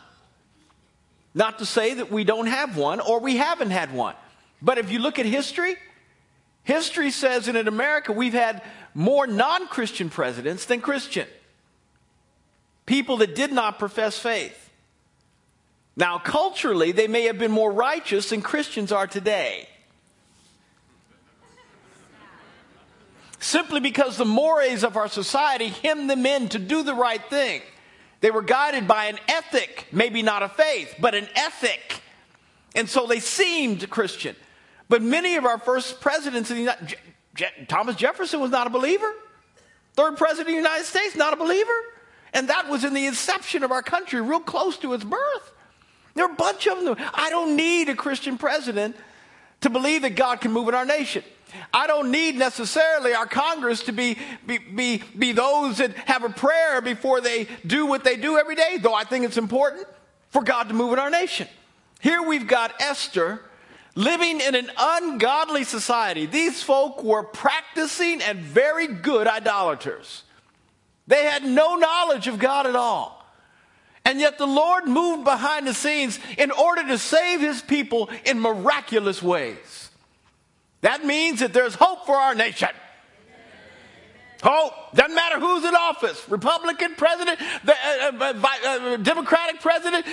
Not 1.34 1.58
to 1.60 1.66
say 1.66 1.94
that 1.94 2.10
we 2.10 2.24
don't 2.24 2.46
have 2.46 2.76
one 2.76 3.00
or 3.00 3.20
we 3.20 3.36
haven't 3.36 3.70
had 3.70 3.92
one. 3.92 4.14
But 4.60 4.78
if 4.78 4.92
you 4.92 4.98
look 4.98 5.18
at 5.18 5.26
history, 5.26 5.76
history 6.62 7.10
says 7.10 7.46
that 7.46 7.56
in 7.56 7.68
America 7.68 8.12
we've 8.12 8.34
had 8.34 8.62
more 8.94 9.26
non 9.26 9.66
Christian 9.68 10.10
presidents 10.10 10.66
than 10.66 10.80
Christian. 10.80 11.26
People 12.84 13.18
that 13.18 13.34
did 13.34 13.52
not 13.52 13.78
profess 13.78 14.18
faith. 14.18 14.58
Now, 15.96 16.18
culturally, 16.18 16.92
they 16.92 17.06
may 17.06 17.24
have 17.24 17.38
been 17.38 17.50
more 17.50 17.70
righteous 17.70 18.30
than 18.30 18.42
Christians 18.42 18.92
are 18.92 19.06
today. 19.06 19.68
Simply 23.38 23.80
because 23.80 24.16
the 24.16 24.24
mores 24.24 24.84
of 24.84 24.96
our 24.96 25.08
society 25.08 25.68
hem 25.68 26.06
them 26.06 26.24
in 26.24 26.48
to 26.50 26.58
do 26.58 26.82
the 26.82 26.94
right 26.94 27.22
thing. 27.28 27.60
They 28.22 28.30
were 28.30 28.42
guided 28.42 28.88
by 28.88 29.06
an 29.06 29.18
ethic, 29.28 29.88
maybe 29.92 30.22
not 30.22 30.42
a 30.42 30.48
faith, 30.48 30.94
but 31.00 31.14
an 31.14 31.28
ethic. 31.34 32.00
And 32.74 32.88
so 32.88 33.06
they 33.06 33.18
seemed 33.20 33.90
Christian. 33.90 34.36
But 34.88 35.02
many 35.02 35.36
of 35.36 35.44
our 35.44 35.58
first 35.58 36.00
presidents, 36.00 36.48
in 36.50 36.56
the 36.56 36.62
United, 36.62 36.86
Je- 36.86 36.96
Je- 37.34 37.66
Thomas 37.66 37.96
Jefferson 37.96 38.40
was 38.40 38.50
not 38.50 38.66
a 38.66 38.70
believer. 38.70 39.12
Third 39.94 40.16
president 40.16 40.48
of 40.48 40.52
the 40.52 40.56
United 40.56 40.84
States, 40.84 41.16
not 41.16 41.34
a 41.34 41.36
believer. 41.36 41.72
And 42.32 42.48
that 42.48 42.68
was 42.68 42.84
in 42.84 42.94
the 42.94 43.06
inception 43.06 43.64
of 43.64 43.72
our 43.72 43.82
country, 43.82 44.20
real 44.20 44.40
close 44.40 44.78
to 44.78 44.94
its 44.94 45.04
birth. 45.04 45.52
There 46.14 46.24
are 46.24 46.32
a 46.32 46.36
bunch 46.36 46.66
of 46.68 46.82
them. 46.84 46.96
I 47.12 47.28
don't 47.28 47.56
need 47.56 47.88
a 47.88 47.96
Christian 47.96 48.38
president 48.38 48.96
to 49.62 49.70
believe 49.70 50.02
that 50.02 50.14
God 50.14 50.40
can 50.40 50.52
move 50.52 50.68
in 50.68 50.74
our 50.74 50.86
nation. 50.86 51.24
I 51.72 51.86
don't 51.86 52.10
need 52.10 52.36
necessarily 52.36 53.14
our 53.14 53.26
Congress 53.26 53.82
to 53.84 53.92
be, 53.92 54.18
be, 54.46 54.58
be, 54.58 55.02
be 55.18 55.32
those 55.32 55.78
that 55.78 55.94
have 56.08 56.24
a 56.24 56.30
prayer 56.30 56.80
before 56.80 57.20
they 57.20 57.48
do 57.66 57.86
what 57.86 58.04
they 58.04 58.16
do 58.16 58.38
every 58.38 58.54
day, 58.54 58.78
though 58.80 58.94
I 58.94 59.04
think 59.04 59.24
it's 59.24 59.36
important 59.36 59.86
for 60.30 60.42
God 60.42 60.68
to 60.68 60.74
move 60.74 60.92
in 60.92 60.98
our 60.98 61.10
nation. 61.10 61.48
Here 62.00 62.22
we've 62.22 62.46
got 62.46 62.80
Esther 62.80 63.40
living 63.94 64.40
in 64.40 64.54
an 64.54 64.70
ungodly 64.78 65.64
society. 65.64 66.26
These 66.26 66.62
folk 66.62 67.02
were 67.02 67.22
practicing 67.22 68.22
and 68.22 68.40
very 68.40 68.86
good 68.86 69.26
idolaters. 69.26 70.22
They 71.06 71.24
had 71.24 71.44
no 71.44 71.76
knowledge 71.76 72.28
of 72.28 72.38
God 72.38 72.66
at 72.66 72.76
all. 72.76 73.18
And 74.04 74.18
yet 74.18 74.38
the 74.38 74.46
Lord 74.46 74.86
moved 74.86 75.24
behind 75.24 75.66
the 75.66 75.74
scenes 75.74 76.18
in 76.36 76.50
order 76.50 76.86
to 76.88 76.98
save 76.98 77.40
his 77.40 77.62
people 77.62 78.10
in 78.24 78.40
miraculous 78.40 79.22
ways. 79.22 79.81
That 80.82 81.04
means 81.04 81.40
that 81.40 81.52
there's 81.52 81.74
hope 81.74 82.06
for 82.06 82.16
our 82.16 82.34
nation. 82.34 82.68
Hope. 84.42 84.72
Doesn't 84.94 85.14
matter 85.14 85.38
who's 85.38 85.64
in 85.64 85.74
office. 85.74 86.28
Republican 86.28 86.96
president, 86.96 87.38
the, 87.64 87.72
uh, 87.72 88.12
uh, 88.20 88.46
uh, 88.66 88.96
Democratic 88.96 89.60
president, 89.60 90.04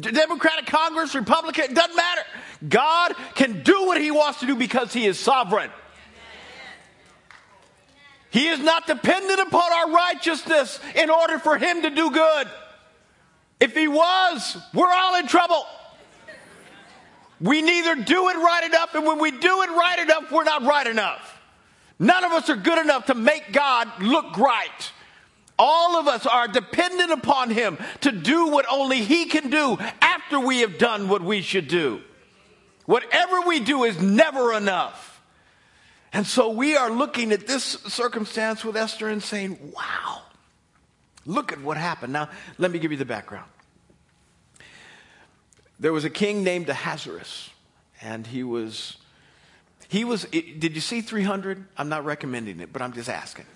Democratic 0.00 0.66
Congress, 0.66 1.14
Republican, 1.14 1.72
doesn't 1.72 1.96
matter. 1.96 2.22
God 2.68 3.14
can 3.36 3.62
do 3.62 3.86
what 3.86 4.00
he 4.00 4.10
wants 4.10 4.40
to 4.40 4.46
do 4.46 4.56
because 4.56 4.92
he 4.92 5.06
is 5.06 5.18
sovereign. 5.18 5.70
He 8.30 8.48
is 8.48 8.58
not 8.58 8.88
dependent 8.88 9.40
upon 9.40 9.72
our 9.72 9.90
righteousness 9.92 10.80
in 10.96 11.08
order 11.08 11.38
for 11.38 11.56
him 11.56 11.82
to 11.82 11.90
do 11.90 12.10
good. 12.10 12.48
If 13.60 13.74
he 13.74 13.86
was, 13.86 14.56
we're 14.74 14.92
all 14.92 15.16
in 15.16 15.28
trouble. 15.28 15.64
We 17.40 17.62
neither 17.62 17.94
do 17.94 18.28
it 18.28 18.36
right 18.36 18.64
enough, 18.64 18.94
and 18.94 19.06
when 19.06 19.18
we 19.18 19.30
do 19.30 19.62
it 19.62 19.70
right 19.70 19.98
enough, 19.98 20.30
we're 20.30 20.44
not 20.44 20.62
right 20.62 20.86
enough. 20.86 21.38
None 21.98 22.24
of 22.24 22.32
us 22.32 22.50
are 22.50 22.56
good 22.56 22.78
enough 22.78 23.06
to 23.06 23.14
make 23.14 23.52
God 23.52 23.88
look 24.00 24.36
right. 24.38 24.92
All 25.58 25.96
of 25.96 26.08
us 26.08 26.26
are 26.26 26.48
dependent 26.48 27.12
upon 27.12 27.50
Him 27.50 27.78
to 28.00 28.12
do 28.12 28.48
what 28.48 28.66
only 28.70 29.02
He 29.02 29.26
can 29.26 29.50
do 29.50 29.78
after 30.00 30.40
we 30.40 30.60
have 30.60 30.78
done 30.78 31.08
what 31.08 31.22
we 31.22 31.42
should 31.42 31.68
do. 31.68 32.00
Whatever 32.86 33.42
we 33.42 33.60
do 33.60 33.84
is 33.84 34.00
never 34.00 34.54
enough. 34.54 35.20
And 36.12 36.26
so 36.26 36.50
we 36.50 36.76
are 36.76 36.90
looking 36.90 37.32
at 37.32 37.46
this 37.46 37.62
circumstance 37.64 38.64
with 38.64 38.76
Esther 38.76 39.08
and 39.08 39.22
saying, 39.22 39.72
wow, 39.76 40.22
look 41.24 41.52
at 41.52 41.60
what 41.60 41.76
happened. 41.76 42.12
Now, 42.12 42.30
let 42.58 42.70
me 42.70 42.78
give 42.78 42.90
you 42.90 42.98
the 42.98 43.04
background. 43.04 43.48
There 45.80 45.94
was 45.94 46.04
a 46.04 46.10
king 46.10 46.44
named 46.44 46.68
Ahasuerus, 46.68 47.48
and 48.02 48.26
he 48.26 48.44
was, 48.44 48.98
he 49.88 50.04
was, 50.04 50.24
did 50.24 50.74
you 50.74 50.80
see 50.82 51.00
300? 51.00 51.64
I'm 51.78 51.88
not 51.88 52.04
recommending 52.04 52.60
it, 52.60 52.70
but 52.70 52.82
I'm 52.82 52.92
just 52.92 53.08
asking. 53.08 53.46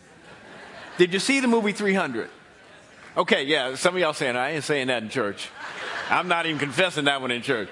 Did 0.96 1.12
you 1.12 1.20
see 1.20 1.40
the 1.40 1.48
movie 1.48 1.72
300? 1.72 2.30
Okay, 3.18 3.44
yeah, 3.44 3.74
some 3.74 3.94
of 3.94 4.00
y'all 4.00 4.14
saying, 4.14 4.36
I 4.36 4.52
ain't 4.52 4.64
saying 4.64 4.86
that 4.86 5.02
in 5.02 5.10
church. 5.10 5.50
I'm 6.08 6.26
not 6.26 6.46
even 6.46 6.58
confessing 6.58 7.04
that 7.04 7.20
one 7.20 7.30
in 7.30 7.42
church. 7.42 7.68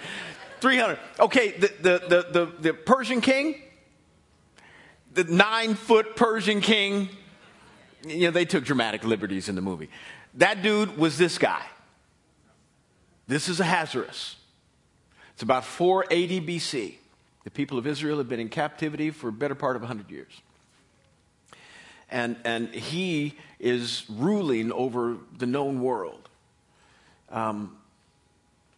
300. 0.61 0.99
Okay, 1.19 1.53
the, 1.53 1.69
the, 1.81 2.27
the, 2.31 2.53
the, 2.61 2.75
Persian 2.75 3.23
king, 3.23 3.61
the 5.15 5.25
nine 5.25 5.75
foot 5.75 6.15
Persian 6.15 6.61
king, 6.61 7.09
you 8.07 8.27
know, 8.27 8.31
they 8.31 8.45
took 8.45 8.65
dramatic 8.65 9.03
liberties 9.03 9.49
in 9.49 9.55
the 9.55 9.63
movie. 9.63 9.89
That 10.35 10.63
dude 10.63 10.99
was 10.99 11.17
this 11.17 11.39
guy. 11.39 11.63
This 13.27 13.49
is 13.49 13.61
Ahasuerus. 13.61 14.37
It's 15.35 15.43
about 15.43 15.65
480 15.65 16.41
BC. 16.41 16.95
The 17.45 17.51
people 17.51 17.79
of 17.79 17.87
Israel 17.87 18.19
have 18.19 18.29
been 18.29 18.41
in 18.41 18.49
captivity 18.49 19.11
for 19.11 19.29
a 19.29 19.33
better 19.33 19.55
part 19.55 19.77
of 19.77 19.83
100 19.83 20.11
years. 20.11 20.33
And, 22.11 22.37
and 22.45 22.69
he 22.69 23.37
is 23.59 24.05
ruling 24.09 24.71
over 24.71 25.17
the 25.37 25.47
known 25.47 25.81
world. 25.81 26.29
Um, 27.31 27.77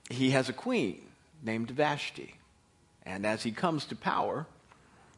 he 0.08 0.30
has 0.30 0.48
a 0.48 0.52
queen 0.52 1.02
named 1.42 1.70
Vashti. 1.70 2.36
And 3.04 3.26
as 3.26 3.42
he 3.42 3.50
comes 3.50 3.84
to 3.86 3.96
power, 3.96 4.46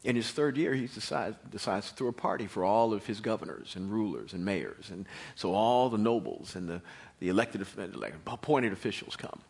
in 0.03 0.17
his 0.17 0.31
third 0.31 0.57
year, 0.57 0.73
he 0.75 0.87
decides, 0.87 1.37
decides 1.51 1.91
to 1.91 1.95
throw 1.95 2.09
a 2.09 2.13
party 2.13 2.47
for 2.47 2.65
all 2.65 2.93
of 2.93 3.07
his 3.07 3.21
governors 3.21 3.77
and 3.77 3.91
rulers 3.91 4.33
and 4.33 4.45
mayors. 4.45 4.91
And 4.91 5.05
so 5.35 5.53
all 5.53 5.91
the 5.91 5.99
nobles 5.99 6.57
and 6.57 6.69
the, 6.69 6.81
the 7.21 7.29
elected, 7.29 7.67
appointed 8.27 8.73
officials 8.73 9.17
come. 9.17 9.41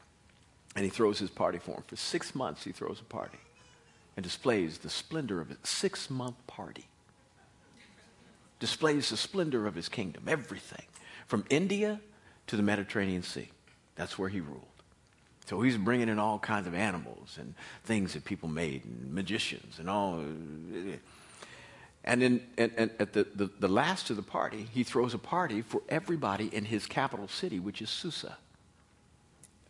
And 0.77 0.85
he 0.85 0.91
throws 0.91 1.19
his 1.19 1.31
party 1.31 1.59
for 1.59 1.73
him. 1.73 1.83
For 1.87 1.97
six 1.97 2.35
months, 2.35 2.63
he 2.63 2.71
throws 2.71 3.01
a 3.01 3.05
party 3.05 3.39
and 4.17 4.23
displays 4.23 4.79
the 4.79 4.91
splendor 4.91 5.41
of 5.41 5.51
it. 5.51 5.67
Six 5.67 6.11
month 6.11 6.47
party. 6.47 6.87
Displays 8.61 9.09
the 9.09 9.17
splendor 9.17 9.67
of 9.67 9.75
his 9.75 9.89
kingdom, 9.89 10.25
everything. 10.29 10.85
From 11.27 11.45
India 11.51 12.01
to 12.47 12.57
the 12.57 12.63
Mediterranean 12.63 13.23
Sea. 13.23 13.49
That's 13.97 14.19
where 14.19 14.29
he 14.29 14.41
ruled. 14.41 14.63
So 15.47 15.61
he's 15.63 15.77
bringing 15.77 16.09
in 16.09 16.19
all 16.19 16.39
kinds 16.39 16.67
of 16.67 16.75
animals 16.75 17.39
and 17.41 17.55
things 17.85 18.13
that 18.15 18.25
people 18.25 18.49
made, 18.49 18.85
and 18.85 19.15
magicians 19.15 19.79
and 19.79 19.89
all. 19.89 20.19
And, 22.05 22.23
in, 22.23 22.41
and, 22.59 22.73
and 22.77 22.91
at 22.99 23.13
the, 23.13 23.27
the, 23.35 23.51
the 23.61 23.69
last 23.69 24.11
of 24.11 24.17
the 24.17 24.23
party, 24.23 24.69
he 24.73 24.83
throws 24.83 25.15
a 25.15 25.19
party 25.19 25.63
for 25.63 25.83
everybody 25.89 26.55
in 26.55 26.67
his 26.67 26.87
capital 26.87 27.29
city, 27.29 27.61
which 27.61 27.81
is 27.81 27.91
Susa. 27.91 28.39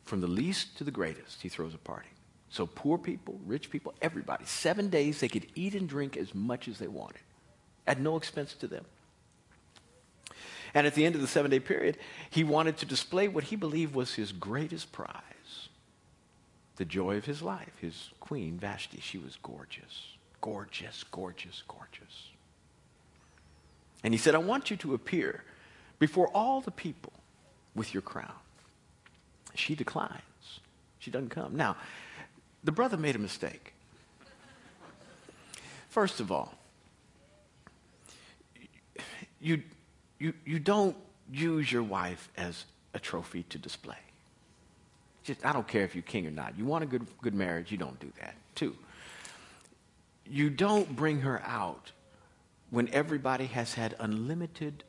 From 0.07 0.21
the 0.21 0.27
least 0.27 0.79
to 0.79 0.85
the 0.85 0.91
greatest, 0.91 1.43
he 1.43 1.49
throws 1.49 1.75
a 1.75 1.79
party. 1.79 2.09
So 2.49 2.65
poor 2.65 2.97
people, 2.97 3.39
rich 3.45 3.71
people, 3.71 3.93
everybody. 4.01 4.45
Seven 4.47 4.89
days 4.89 5.21
they 5.21 5.29
could 5.29 5.47
eat 5.55 5.75
and 5.75 5.89
drink 5.89 6.17
as 6.17 6.35
much 6.35 6.69
as 6.69 6.79
they 6.79 6.87
wanted 6.87 7.21
at 7.87 8.01
no 8.01 8.17
expense 8.17 8.55
to 8.55 8.67
them. 8.67 8.85
And 10.75 10.87
at 10.87 10.95
the 10.95 11.05
end 11.05 11.15
of 11.15 11.21
the 11.21 11.27
seven 11.27 11.51
day 11.51 11.61
period, 11.61 11.99
he 12.31 12.45
wanted 12.45 12.77
to 12.79 12.87
display 12.87 13.29
what 13.29 13.45
he 13.45 13.57
believed 13.57 13.95
was 13.95 14.15
his 14.15 14.33
greatest 14.33 14.93
prize 14.93 15.23
the 16.77 16.85
joy 16.85 17.17
of 17.17 17.25
his 17.25 17.43
life, 17.43 17.73
his 17.81 18.11
queen, 18.21 18.59
Vashti. 18.59 19.01
She 19.01 19.19
was 19.19 19.39
gorgeous, 19.43 20.17
gorgeous, 20.41 21.05
gorgeous, 21.05 21.63
gorgeous. 21.67 22.31
And 24.05 24.13
he 24.13 24.19
said, 24.19 24.35
I 24.35 24.39
want 24.39 24.71
you 24.71 24.77
to 24.79 24.95
appear 24.95 25.43
before 25.99 26.29
all 26.29 26.61
the 26.61 26.71
people 26.71 27.15
with 27.75 27.95
your 27.95 28.03
crown. 28.03 28.35
She 29.59 29.75
declines. 29.75 30.61
She 30.99 31.11
doesn't 31.11 31.31
come. 31.31 31.57
Now, 31.57 31.77
the 32.65 32.73
brother 32.73 32.97
made 32.97 33.17
a 33.17 33.19
mistake. 33.19 33.73
First 35.89 36.21
of 36.21 36.31
all, 36.31 36.53
you, 39.41 39.63
you, 40.19 40.33
you 40.45 40.59
don't 40.59 40.97
use 41.33 41.71
your 41.71 41.83
wife 41.83 42.29
as 42.37 42.65
a 42.95 42.99
trophy 42.99 43.45
to 43.45 43.59
display. 43.59 43.97
Just, 45.25 45.45
I 45.45 45.53
don't 45.53 45.67
care 45.67 45.85
if 45.85 45.95
you're 45.95 46.03
king 46.03 46.27
or 46.27 46.31
not. 46.31 46.59
You 46.59 46.65
want 46.65 46.85
a 46.85 46.87
good, 46.87 47.07
good 47.23 47.35
marriage, 47.35 47.71
you 47.73 47.79
don't 47.79 47.99
do 47.99 48.13
that. 48.21 48.35
Two, 48.55 48.77
you 50.29 50.51
don't 50.51 50.95
bring 50.95 51.21
her 51.21 51.43
out 51.45 51.93
when 52.71 52.89
everybody 52.93 53.47
has 53.47 53.75
had 53.75 53.95
unlimited 53.99 54.85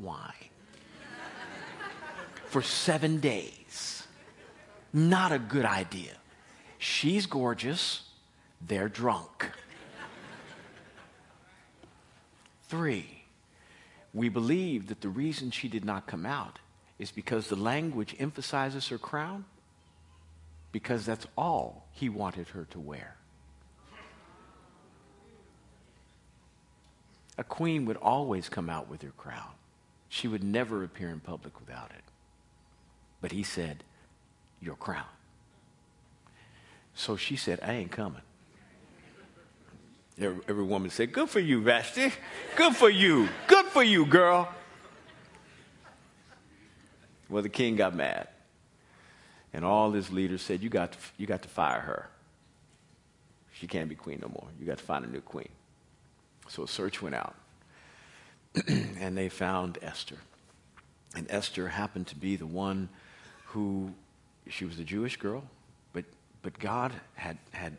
wine 0.00 0.50
for 2.54 2.62
seven 2.62 3.18
days. 3.18 4.04
Not 4.92 5.32
a 5.32 5.40
good 5.40 5.64
idea. 5.64 6.12
She's 6.78 7.26
gorgeous, 7.26 8.02
they're 8.64 8.88
drunk. 8.88 9.50
Three, 12.68 13.24
we 14.12 14.28
believe 14.28 14.86
that 14.86 15.00
the 15.00 15.08
reason 15.08 15.50
she 15.50 15.66
did 15.66 15.84
not 15.84 16.06
come 16.06 16.24
out 16.24 16.60
is 16.96 17.10
because 17.10 17.48
the 17.48 17.56
language 17.56 18.14
emphasizes 18.20 18.86
her 18.86 18.98
crown, 18.98 19.46
because 20.70 21.04
that's 21.04 21.26
all 21.36 21.88
he 21.90 22.08
wanted 22.08 22.46
her 22.50 22.68
to 22.70 22.78
wear. 22.78 23.16
A 27.36 27.42
queen 27.42 27.84
would 27.86 27.96
always 27.96 28.48
come 28.48 28.70
out 28.70 28.88
with 28.88 29.02
her 29.02 29.14
crown. 29.16 29.50
She 30.08 30.28
would 30.28 30.44
never 30.44 30.84
appear 30.84 31.08
in 31.08 31.18
public 31.18 31.58
without 31.58 31.90
it. 31.90 32.04
But 33.24 33.32
he 33.32 33.42
said, 33.42 33.84
Your 34.60 34.74
crown. 34.74 35.06
So 36.94 37.16
she 37.16 37.36
said, 37.36 37.58
I 37.62 37.72
ain't 37.72 37.90
coming. 37.90 38.20
Every, 40.20 40.42
every 40.46 40.64
woman 40.64 40.90
said, 40.90 41.10
Good 41.10 41.30
for 41.30 41.40
you, 41.40 41.62
Vashti. 41.62 42.12
Good 42.54 42.76
for 42.76 42.90
you. 42.90 43.30
Good 43.46 43.64
for 43.64 43.82
you, 43.82 44.04
girl. 44.04 44.52
Well, 47.30 47.42
the 47.42 47.48
king 47.48 47.76
got 47.76 47.94
mad. 47.94 48.28
And 49.54 49.64
all 49.64 49.92
his 49.92 50.10
leaders 50.10 50.42
said, 50.42 50.62
you 50.62 50.68
got, 50.68 50.92
to, 50.92 50.98
you 51.16 51.26
got 51.26 51.40
to 51.44 51.48
fire 51.48 51.80
her. 51.80 52.10
She 53.54 53.66
can't 53.66 53.88
be 53.88 53.94
queen 53.94 54.18
no 54.20 54.28
more. 54.28 54.48
You 54.60 54.66
got 54.66 54.76
to 54.76 54.84
find 54.84 55.02
a 55.02 55.08
new 55.08 55.22
queen. 55.22 55.48
So 56.48 56.64
a 56.64 56.68
search 56.68 57.00
went 57.00 57.14
out. 57.14 57.34
and 58.68 59.16
they 59.16 59.30
found 59.30 59.78
Esther. 59.80 60.18
And 61.16 61.26
Esther 61.30 61.68
happened 61.68 62.08
to 62.08 62.16
be 62.16 62.36
the 62.36 62.44
one 62.44 62.90
who, 63.54 63.92
she 64.48 64.64
was 64.64 64.80
a 64.80 64.84
Jewish 64.84 65.16
girl, 65.16 65.44
but, 65.92 66.04
but 66.42 66.58
God 66.58 66.92
had, 67.14 67.38
had, 67.52 67.76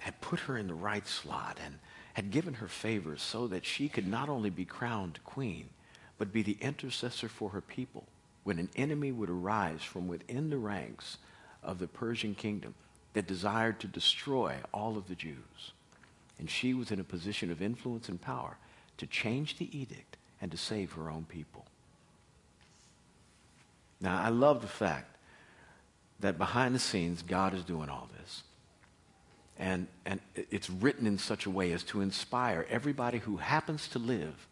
had 0.00 0.20
put 0.20 0.38
her 0.40 0.58
in 0.58 0.66
the 0.66 0.74
right 0.74 1.06
slot 1.08 1.58
and 1.64 1.78
had 2.12 2.30
given 2.30 2.54
her 2.54 2.68
favors 2.68 3.22
so 3.22 3.46
that 3.46 3.64
she 3.64 3.88
could 3.88 4.06
not 4.06 4.28
only 4.28 4.50
be 4.50 4.66
crowned 4.66 5.18
queen, 5.24 5.70
but 6.18 6.30
be 6.30 6.42
the 6.42 6.58
intercessor 6.60 7.26
for 7.26 7.48
her 7.50 7.62
people 7.62 8.04
when 8.44 8.58
an 8.58 8.68
enemy 8.76 9.10
would 9.10 9.30
arise 9.30 9.82
from 9.82 10.08
within 10.08 10.50
the 10.50 10.58
ranks 10.58 11.16
of 11.62 11.78
the 11.78 11.86
Persian 11.86 12.34
kingdom 12.34 12.74
that 13.14 13.26
desired 13.26 13.80
to 13.80 13.86
destroy 13.86 14.56
all 14.72 14.98
of 14.98 15.08
the 15.08 15.14
Jews. 15.14 15.72
And 16.38 16.50
she 16.50 16.74
was 16.74 16.90
in 16.90 17.00
a 17.00 17.04
position 17.04 17.50
of 17.50 17.62
influence 17.62 18.08
and 18.08 18.20
power 18.20 18.58
to 18.98 19.06
change 19.06 19.56
the 19.56 19.76
edict 19.76 20.18
and 20.40 20.50
to 20.50 20.56
save 20.58 20.92
her 20.92 21.10
own 21.10 21.24
people. 21.24 21.64
Now, 24.02 24.20
I 24.20 24.28
love 24.28 24.60
the 24.62 24.68
fact 24.68 25.16
that 26.20 26.36
behind 26.38 26.74
the 26.74 26.78
scenes, 26.80 27.22
God 27.22 27.54
is 27.54 27.64
doing 27.64 27.88
all 27.88 28.08
this. 28.18 28.42
And, 29.58 29.86
and 30.04 30.20
it's 30.34 30.68
written 30.68 31.06
in 31.06 31.18
such 31.18 31.46
a 31.46 31.50
way 31.50 31.72
as 31.72 31.84
to 31.84 32.00
inspire 32.00 32.66
everybody 32.68 33.18
who 33.18 33.36
happens 33.36 33.88
to 33.88 33.98
live 33.98 34.48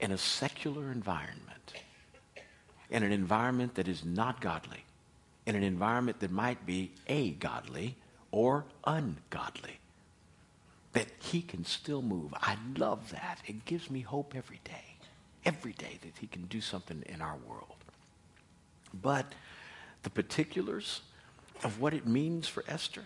in 0.00 0.10
a 0.10 0.18
secular 0.18 0.90
environment 0.90 1.74
in 2.90 3.02
an 3.02 3.12
environment 3.12 3.74
that 3.74 3.88
is 3.88 4.04
not 4.04 4.40
godly, 4.40 4.84
in 5.46 5.54
an 5.54 5.62
environment 5.62 6.20
that 6.20 6.30
might 6.30 6.64
be 6.64 6.90
a 7.06 7.30
godly 7.30 7.96
or 8.30 8.64
ungodly. 8.84 9.78
that 10.92 11.08
he 11.20 11.42
can 11.42 11.64
still 11.64 12.02
move. 12.02 12.32
I 12.34 12.56
love 12.76 13.10
that. 13.12 13.40
It 13.46 13.64
gives 13.64 13.90
me 13.90 14.00
hope 14.00 14.34
every 14.34 14.60
day, 14.64 14.96
every 15.44 15.72
day 15.72 15.98
that 16.02 16.18
he 16.18 16.26
can 16.26 16.46
do 16.46 16.60
something 16.60 17.02
in 17.06 17.20
our 17.20 17.36
world. 17.46 17.76
But 18.94 19.34
the 20.02 20.10
particulars 20.10 21.02
of 21.62 21.80
what 21.80 21.94
it 21.94 22.06
means 22.06 22.48
for 22.48 22.64
Esther 22.68 23.04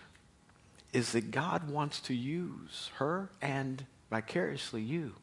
is 0.91 1.11
that 1.11 1.31
God 1.31 1.69
wants 1.69 1.99
to 2.01 2.13
use 2.13 2.91
her 2.95 3.29
and 3.41 3.85
vicariously 4.09 4.81
you 4.81 5.13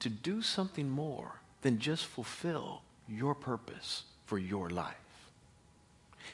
to 0.00 0.10
do 0.10 0.42
something 0.42 0.90
more 0.90 1.40
than 1.62 1.78
just 1.78 2.04
fulfill 2.04 2.82
your 3.08 3.34
purpose 3.34 4.02
for 4.26 4.38
your 4.38 4.68
life. 4.68 4.94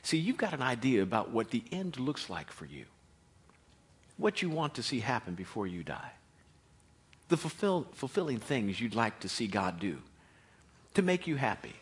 See, 0.02 0.18
you've 0.18 0.36
got 0.36 0.54
an 0.54 0.62
idea 0.62 1.02
about 1.02 1.30
what 1.30 1.50
the 1.50 1.62
end 1.70 2.00
looks 2.00 2.28
like 2.28 2.50
for 2.50 2.64
you, 2.64 2.86
what 4.16 4.42
you 4.42 4.50
want 4.50 4.74
to 4.74 4.82
see 4.82 5.00
happen 5.00 5.34
before 5.34 5.66
you 5.66 5.84
die, 5.84 6.12
the 7.28 7.36
fulfill, 7.36 7.86
fulfilling 7.92 8.38
things 8.38 8.80
you'd 8.80 8.94
like 8.94 9.20
to 9.20 9.28
see 9.28 9.46
God 9.46 9.78
do 9.78 9.98
to 10.94 11.02
make 11.02 11.26
you 11.26 11.36
happy, 11.36 11.74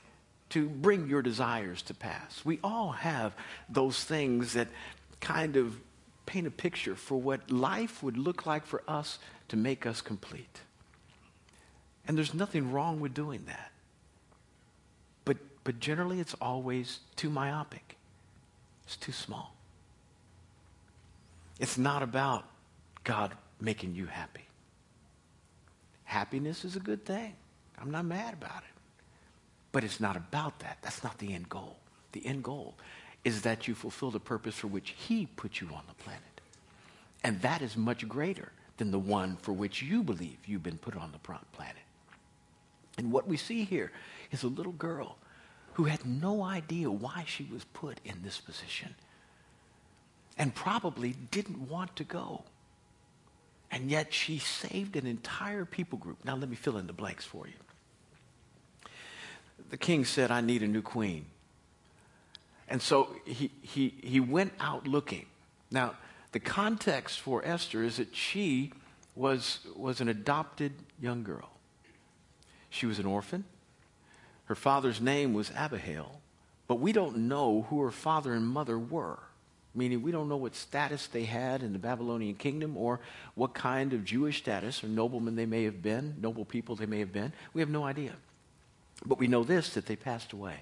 to 0.50 0.68
bring 0.68 1.08
your 1.08 1.22
desires 1.22 1.82
to 1.82 1.94
pass. 1.94 2.44
We 2.44 2.58
all 2.62 2.92
have 2.92 3.34
those 3.68 4.02
things 4.04 4.54
that 4.54 4.68
kind 5.20 5.56
of 5.56 5.78
paint 6.26 6.46
a 6.46 6.50
picture 6.50 6.94
for 6.94 7.20
what 7.20 7.50
life 7.50 8.02
would 8.02 8.16
look 8.16 8.46
like 8.46 8.66
for 8.66 8.82
us 8.86 9.18
to 9.48 9.56
make 9.56 9.86
us 9.86 10.00
complete. 10.00 10.60
And 12.06 12.16
there's 12.16 12.34
nothing 12.34 12.72
wrong 12.72 13.00
with 13.00 13.14
doing 13.14 13.44
that. 13.46 13.70
But, 15.24 15.38
but 15.64 15.80
generally, 15.80 16.20
it's 16.20 16.34
always 16.34 17.00
too 17.16 17.30
myopic, 17.30 17.96
it's 18.84 18.96
too 18.96 19.12
small. 19.12 19.54
It's 21.58 21.76
not 21.76 22.02
about 22.02 22.44
God 23.04 23.34
making 23.60 23.94
you 23.94 24.06
happy. 24.06 24.46
Happiness 26.04 26.64
is 26.64 26.74
a 26.74 26.80
good 26.80 27.04
thing. 27.04 27.34
I'm 27.78 27.90
not 27.90 28.06
mad 28.06 28.32
about 28.34 28.62
it. 28.62 28.79
But 29.72 29.84
it's 29.84 30.00
not 30.00 30.16
about 30.16 30.58
that. 30.60 30.78
That's 30.82 31.04
not 31.04 31.18
the 31.18 31.34
end 31.34 31.48
goal. 31.48 31.76
The 32.12 32.24
end 32.26 32.42
goal 32.42 32.74
is 33.24 33.42
that 33.42 33.68
you 33.68 33.74
fulfill 33.74 34.10
the 34.10 34.20
purpose 34.20 34.56
for 34.56 34.66
which 34.66 34.90
He 34.90 35.26
put 35.26 35.60
you 35.60 35.68
on 35.68 35.82
the 35.86 35.94
planet. 35.94 36.22
And 37.22 37.40
that 37.42 37.62
is 37.62 37.76
much 37.76 38.08
greater 38.08 38.52
than 38.78 38.90
the 38.90 38.98
one 38.98 39.36
for 39.36 39.52
which 39.52 39.82
you 39.82 40.02
believe 40.02 40.38
you've 40.46 40.62
been 40.62 40.78
put 40.78 40.96
on 40.96 41.12
the 41.12 41.18
planet. 41.18 41.76
And 42.96 43.12
what 43.12 43.28
we 43.28 43.36
see 43.36 43.64
here 43.64 43.92
is 44.30 44.42
a 44.42 44.48
little 44.48 44.72
girl 44.72 45.16
who 45.74 45.84
had 45.84 46.04
no 46.04 46.42
idea 46.42 46.90
why 46.90 47.24
she 47.26 47.48
was 47.52 47.64
put 47.64 48.00
in 48.04 48.22
this 48.22 48.38
position 48.38 48.94
and 50.36 50.54
probably 50.54 51.14
didn't 51.30 51.68
want 51.68 51.94
to 51.96 52.04
go. 52.04 52.44
And 53.70 53.90
yet 53.90 54.12
she 54.12 54.38
saved 54.38 54.96
an 54.96 55.06
entire 55.06 55.64
people 55.64 55.98
group. 55.98 56.24
Now 56.24 56.34
let 56.36 56.48
me 56.48 56.56
fill 56.56 56.76
in 56.76 56.86
the 56.86 56.92
blanks 56.92 57.24
for 57.24 57.46
you. 57.46 57.54
The 59.68 59.76
king 59.76 60.04
said, 60.04 60.30
I 60.30 60.40
need 60.40 60.62
a 60.62 60.66
new 60.66 60.82
queen. 60.82 61.26
And 62.68 62.80
so 62.80 63.10
he, 63.24 63.50
he, 63.62 63.94
he 64.02 64.20
went 64.20 64.52
out 64.60 64.86
looking. 64.86 65.26
Now, 65.70 65.94
the 66.32 66.40
context 66.40 67.20
for 67.20 67.44
Esther 67.44 67.82
is 67.82 67.96
that 67.96 68.14
she 68.14 68.72
was, 69.16 69.58
was 69.76 70.00
an 70.00 70.08
adopted 70.08 70.72
young 71.00 71.24
girl. 71.24 71.50
She 72.70 72.86
was 72.86 72.98
an 72.98 73.06
orphan. 73.06 73.44
Her 74.44 74.54
father's 74.54 75.00
name 75.00 75.34
was 75.34 75.50
Abihail, 75.56 76.20
but 76.68 76.80
we 76.80 76.92
don't 76.92 77.16
know 77.28 77.66
who 77.68 77.80
her 77.82 77.90
father 77.90 78.32
and 78.34 78.46
mother 78.46 78.78
were. 78.78 79.18
Meaning, 79.72 80.02
we 80.02 80.10
don't 80.10 80.28
know 80.28 80.36
what 80.36 80.56
status 80.56 81.06
they 81.06 81.24
had 81.24 81.62
in 81.62 81.72
the 81.72 81.78
Babylonian 81.78 82.34
kingdom 82.34 82.76
or 82.76 82.98
what 83.36 83.54
kind 83.54 83.92
of 83.92 84.04
Jewish 84.04 84.38
status 84.38 84.82
or 84.82 84.88
noblemen 84.88 85.36
they 85.36 85.46
may 85.46 85.62
have 85.64 85.80
been, 85.80 86.16
noble 86.20 86.44
people 86.44 86.74
they 86.74 86.86
may 86.86 86.98
have 86.98 87.12
been. 87.12 87.32
We 87.52 87.60
have 87.60 87.70
no 87.70 87.84
idea. 87.84 88.14
But 89.04 89.18
we 89.18 89.26
know 89.26 89.44
this 89.44 89.74
that 89.74 89.86
they 89.86 89.96
passed 89.96 90.32
away. 90.32 90.60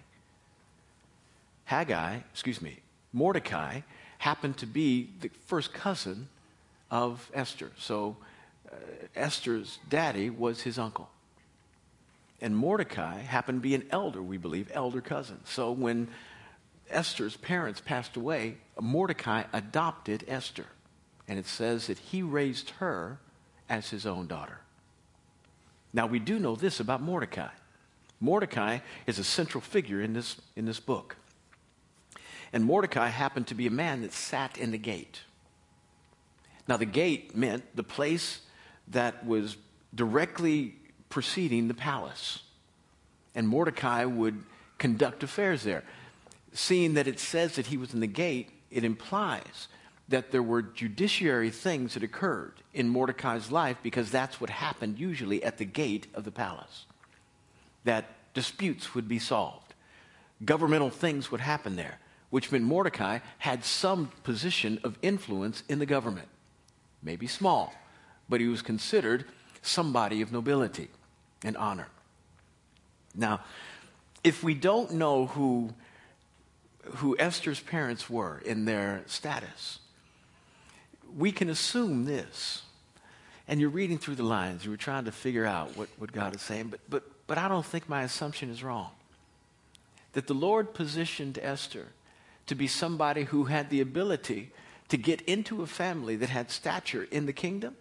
Haggai, 1.64 2.20
excuse 2.32 2.62
me, 2.62 2.78
Mordecai 3.12 3.80
happened 4.18 4.56
to 4.58 4.66
be 4.66 5.10
the 5.20 5.30
first 5.46 5.72
cousin 5.72 6.28
of 6.90 7.30
Esther. 7.34 7.70
So 7.78 8.16
uh, 8.70 8.76
Esther's 9.14 9.78
daddy 9.88 10.30
was 10.30 10.62
his 10.62 10.78
uncle. 10.78 11.10
And 12.40 12.56
Mordecai 12.56 13.18
happened 13.18 13.58
to 13.58 13.62
be 13.62 13.74
an 13.74 13.86
elder, 13.90 14.22
we 14.22 14.36
believe, 14.36 14.70
elder 14.72 15.00
cousin. 15.00 15.40
So 15.44 15.72
when 15.72 16.08
Esther's 16.88 17.36
parents 17.36 17.80
passed 17.80 18.16
away, 18.16 18.56
Mordecai 18.80 19.44
adopted 19.52 20.24
Esther. 20.28 20.66
And 21.26 21.38
it 21.38 21.46
says 21.46 21.88
that 21.88 21.98
he 21.98 22.22
raised 22.22 22.70
her 22.78 23.18
as 23.68 23.90
his 23.90 24.06
own 24.06 24.26
daughter. 24.26 24.60
Now, 25.92 26.06
we 26.06 26.18
do 26.18 26.38
know 26.38 26.54
this 26.54 26.80
about 26.80 27.02
Mordecai. 27.02 27.50
Mordecai 28.20 28.78
is 29.06 29.18
a 29.18 29.24
central 29.24 29.60
figure 29.60 30.00
in 30.00 30.12
this, 30.12 30.36
in 30.56 30.64
this 30.64 30.80
book. 30.80 31.16
And 32.52 32.64
Mordecai 32.64 33.08
happened 33.08 33.46
to 33.48 33.54
be 33.54 33.66
a 33.66 33.70
man 33.70 34.02
that 34.02 34.12
sat 34.12 34.58
in 34.58 34.70
the 34.70 34.78
gate. 34.78 35.20
Now, 36.66 36.76
the 36.76 36.86
gate 36.86 37.36
meant 37.36 37.64
the 37.76 37.82
place 37.82 38.40
that 38.88 39.24
was 39.24 39.56
directly 39.94 40.74
preceding 41.08 41.68
the 41.68 41.74
palace. 41.74 42.42
And 43.34 43.48
Mordecai 43.48 44.04
would 44.04 44.42
conduct 44.78 45.22
affairs 45.22 45.62
there. 45.62 45.84
Seeing 46.52 46.94
that 46.94 47.06
it 47.06 47.20
says 47.20 47.56
that 47.56 47.66
he 47.66 47.76
was 47.76 47.94
in 47.94 48.00
the 48.00 48.06
gate, 48.06 48.50
it 48.70 48.84
implies 48.84 49.68
that 50.08 50.30
there 50.30 50.42
were 50.42 50.62
judiciary 50.62 51.50
things 51.50 51.94
that 51.94 52.02
occurred 52.02 52.54
in 52.72 52.88
Mordecai's 52.88 53.52
life 53.52 53.76
because 53.82 54.10
that's 54.10 54.40
what 54.40 54.50
happened 54.50 54.98
usually 54.98 55.42
at 55.44 55.58
the 55.58 55.64
gate 55.64 56.06
of 56.14 56.24
the 56.24 56.30
palace. 56.30 56.86
That 57.84 58.04
disputes 58.34 58.94
would 58.94 59.08
be 59.08 59.18
solved, 59.18 59.74
governmental 60.44 60.90
things 60.90 61.30
would 61.30 61.40
happen 61.40 61.76
there 61.76 61.98
which 62.30 62.52
meant 62.52 62.64
Mordecai 62.64 63.20
had 63.38 63.64
some 63.64 64.10
position 64.22 64.78
of 64.84 64.98
influence 65.02 65.62
in 65.68 65.78
the 65.78 65.86
government. 65.86 66.28
Maybe 67.02 67.26
small, 67.26 67.72
but 68.28 68.40
he 68.40 68.48
was 68.48 68.62
considered 68.62 69.24
somebody 69.62 70.20
of 70.20 70.32
nobility 70.32 70.88
and 71.42 71.56
honor. 71.56 71.88
Now, 73.14 73.40
if 74.22 74.42
we 74.42 74.54
don't 74.54 74.94
know 74.94 75.26
who, 75.26 75.72
who 76.96 77.16
Esther's 77.18 77.60
parents 77.60 78.10
were 78.10 78.42
in 78.44 78.64
their 78.64 79.02
status, 79.06 79.78
we 81.16 81.32
can 81.32 81.48
assume 81.48 82.04
this. 82.04 82.62
And 83.46 83.60
you're 83.60 83.70
reading 83.70 83.96
through 83.96 84.16
the 84.16 84.24
lines, 84.24 84.64
you 84.64 84.70
were 84.70 84.76
trying 84.76 85.06
to 85.06 85.12
figure 85.12 85.46
out 85.46 85.74
what, 85.76 85.88
what 85.98 86.12
God 86.12 86.34
is 86.34 86.42
saying, 86.42 86.68
but, 86.68 86.80
but, 86.90 87.02
but 87.28 87.38
I 87.38 87.46
don't 87.46 87.64
think 87.64 87.88
my 87.88 88.02
assumption 88.02 88.50
is 88.50 88.64
wrong. 88.64 88.90
That 90.14 90.26
the 90.26 90.34
Lord 90.34 90.74
positioned 90.74 91.38
Esther 91.40 91.88
to 92.46 92.56
be 92.56 92.66
somebody 92.66 93.24
who 93.24 93.44
had 93.44 93.70
the 93.70 93.80
ability 93.80 94.50
to 94.88 94.96
get 94.96 95.20
into 95.22 95.62
a 95.62 95.66
family 95.66 96.16
that 96.16 96.30
had 96.30 96.50
stature 96.50 97.06
in 97.10 97.26
the 97.26 97.32
kingdom 97.32 97.76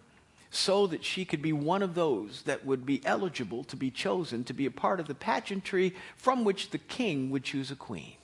so 0.50 0.86
that 0.86 1.04
she 1.04 1.24
could 1.24 1.42
be 1.42 1.52
one 1.52 1.82
of 1.82 1.94
those 1.94 2.42
that 2.42 2.64
would 2.64 2.84
be 2.86 3.00
eligible 3.04 3.64
to 3.64 3.76
be 3.76 3.90
chosen 3.90 4.44
to 4.44 4.52
be 4.52 4.66
a 4.66 4.70
part 4.70 5.00
of 5.00 5.08
the 5.08 5.14
pageantry 5.14 5.94
from 6.16 6.44
which 6.44 6.70
the 6.70 6.78
king 6.78 7.30
would 7.30 7.42
choose 7.42 7.70
a 7.70 7.76
queen. 7.76 8.14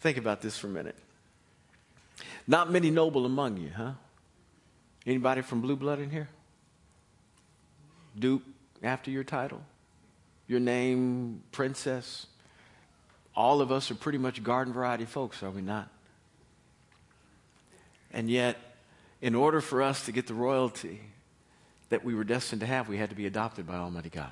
Think 0.00 0.16
about 0.16 0.40
this 0.40 0.56
for 0.56 0.68
a 0.68 0.70
minute. 0.70 0.96
Not 2.46 2.70
many 2.70 2.90
noble 2.90 3.26
among 3.26 3.56
you, 3.56 3.70
huh? 3.76 3.92
Anybody 5.04 5.42
from 5.42 5.60
blue 5.60 5.76
blood 5.76 5.98
in 5.98 6.10
here? 6.10 6.28
Duke 8.18 8.42
after 8.82 9.10
your 9.10 9.24
title? 9.24 9.60
Your 10.48 10.60
name, 10.60 11.42
princess? 11.52 12.26
all 13.36 13.60
of 13.60 13.70
us 13.70 13.90
are 13.90 13.94
pretty 13.94 14.18
much 14.18 14.42
garden 14.42 14.72
variety 14.72 15.04
folks, 15.04 15.42
are 15.42 15.50
we 15.50 15.60
not? 15.60 15.88
And 18.12 18.30
yet, 18.30 18.56
in 19.20 19.34
order 19.34 19.60
for 19.60 19.82
us 19.82 20.06
to 20.06 20.12
get 20.12 20.26
the 20.26 20.34
royalty 20.34 21.00
that 21.90 22.02
we 22.02 22.14
were 22.14 22.24
destined 22.24 22.60
to 22.60 22.66
have, 22.66 22.88
we 22.88 22.96
had 22.96 23.10
to 23.10 23.16
be 23.16 23.26
adopted 23.26 23.66
by 23.66 23.74
Almighty 23.74 24.08
God. 24.08 24.30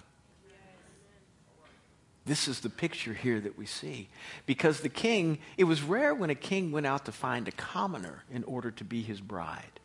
This 2.26 2.48
is 2.48 2.60
the 2.60 2.70
picture 2.70 3.12
here 3.12 3.38
that 3.40 3.58
we 3.58 3.66
see. 3.66 4.08
Because 4.46 4.80
the 4.80 4.88
king, 4.88 5.38
it 5.58 5.64
was 5.64 5.82
rare 5.82 6.14
when 6.14 6.30
a 6.30 6.34
king 6.34 6.72
went 6.72 6.86
out 6.86 7.04
to 7.04 7.12
find 7.12 7.46
a 7.46 7.52
commoner 7.52 8.24
in 8.32 8.42
order 8.44 8.70
to 8.70 8.84
be 8.84 9.02
his 9.02 9.20
bride. 9.20 9.80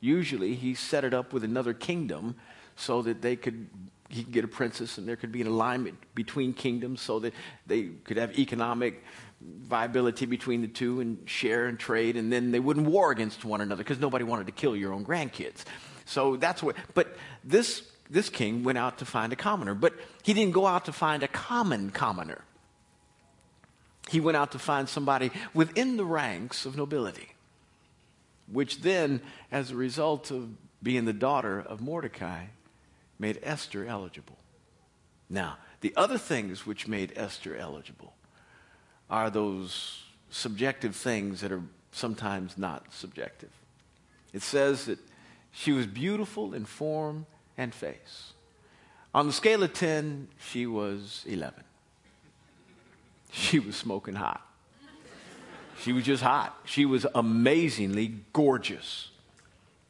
Usually 0.00 0.54
he 0.54 0.74
set 0.74 1.04
it 1.04 1.12
up 1.12 1.34
with 1.34 1.44
another 1.44 1.74
kingdom 1.74 2.36
so 2.76 3.02
that 3.02 3.22
they 3.22 3.36
could 3.36 3.68
he 4.08 4.24
could 4.24 4.32
get 4.32 4.44
a 4.44 4.48
princess 4.48 4.98
and 4.98 5.08
there 5.08 5.16
could 5.16 5.32
be 5.32 5.40
an 5.40 5.46
alignment 5.46 5.96
between 6.14 6.52
kingdoms 6.52 7.00
so 7.00 7.18
that 7.20 7.32
they 7.66 7.84
could 8.04 8.18
have 8.18 8.38
economic 8.38 9.02
viability 9.40 10.26
between 10.26 10.60
the 10.60 10.68
two 10.68 11.00
and 11.00 11.18
share 11.24 11.66
and 11.66 11.78
trade. 11.78 12.16
And 12.18 12.30
then 12.30 12.50
they 12.50 12.60
wouldn't 12.60 12.86
war 12.86 13.10
against 13.10 13.42
one 13.42 13.62
another 13.62 13.82
because 13.82 13.98
nobody 13.98 14.24
wanted 14.24 14.46
to 14.46 14.52
kill 14.52 14.76
your 14.76 14.92
own 14.92 15.04
grandkids. 15.04 15.64
So 16.04 16.36
that's 16.36 16.62
what 16.62 16.76
but 16.94 17.16
this 17.42 17.82
this 18.10 18.28
king 18.28 18.64
went 18.64 18.76
out 18.76 18.98
to 18.98 19.06
find 19.06 19.32
a 19.32 19.36
commoner 19.36 19.74
but 19.74 19.94
he 20.22 20.34
didn't 20.34 20.52
go 20.52 20.66
out 20.66 20.84
to 20.84 20.92
find 20.92 21.22
a 21.22 21.28
common 21.28 21.90
commoner. 21.90 22.44
He 24.10 24.20
went 24.20 24.36
out 24.36 24.52
to 24.52 24.58
find 24.58 24.90
somebody 24.90 25.30
within 25.54 25.96
the 25.96 26.04
ranks 26.04 26.66
of 26.66 26.76
nobility 26.76 27.32
which 28.52 28.82
then, 28.82 29.20
as 29.50 29.70
a 29.70 29.76
result 29.76 30.30
of 30.30 30.50
being 30.82 31.04
the 31.04 31.12
daughter 31.12 31.60
of 31.60 31.80
Mordecai, 31.80 32.44
made 33.18 33.38
Esther 33.42 33.86
eligible. 33.86 34.38
Now, 35.28 35.56
the 35.80 35.94
other 35.96 36.18
things 36.18 36.66
which 36.66 36.86
made 36.86 37.12
Esther 37.16 37.56
eligible 37.56 38.14
are 39.08 39.30
those 39.30 40.04
subjective 40.30 40.96
things 40.96 41.40
that 41.40 41.52
are 41.52 41.62
sometimes 41.92 42.56
not 42.56 42.92
subjective. 42.92 43.50
It 44.32 44.42
says 44.42 44.86
that 44.86 44.98
she 45.50 45.72
was 45.72 45.86
beautiful 45.86 46.54
in 46.54 46.64
form 46.64 47.26
and 47.58 47.74
face. 47.74 48.32
On 49.14 49.26
the 49.26 49.32
scale 49.32 49.62
of 49.62 49.74
10, 49.74 50.28
she 50.38 50.66
was 50.66 51.24
11. 51.26 51.62
She 53.30 53.58
was 53.58 53.76
smoking 53.76 54.14
hot. 54.14 54.46
She 55.80 55.92
was 55.92 56.04
just 56.04 56.22
hot. 56.22 56.58
She 56.64 56.84
was 56.84 57.06
amazingly 57.14 58.20
gorgeous. 58.32 59.10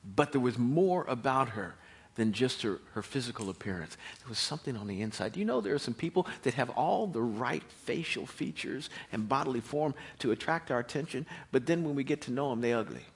But 0.05 0.33
there 0.33 0.41
was 0.41 0.59
more 0.59 1.05
about 1.05 1.51
her 1.51 1.75
than 2.14 2.33
just 2.33 2.62
her, 2.62 2.81
her 2.92 3.03
physical 3.03 3.48
appearance. 3.48 3.96
There 4.20 4.29
was 4.29 4.38
something 4.38 4.77
on 4.77 4.87
the 4.87 5.01
inside. 5.01 5.33
Do 5.33 5.40
you 5.40 5.46
know 5.46 5.61
there 5.61 5.75
are 5.75 5.79
some 5.79 5.94
people 5.94 6.27
that 6.42 6.55
have 6.55 6.70
all 6.70 7.07
the 7.07 7.22
right 7.22 7.62
facial 7.85 8.27
features 8.27 8.90
and 9.12 9.29
bodily 9.29 9.61
form 9.61 9.94
to 10.18 10.31
attract 10.31 10.70
our 10.70 10.79
attention, 10.79 11.27
but 11.51 11.66
then 11.66 11.85
when 11.85 11.94
we 11.94 12.05
get 12.05 12.20
to 12.22 12.31
know 12.31 12.51
them, 12.51 12.61
they're 12.61 12.79
ugly? 12.79 13.07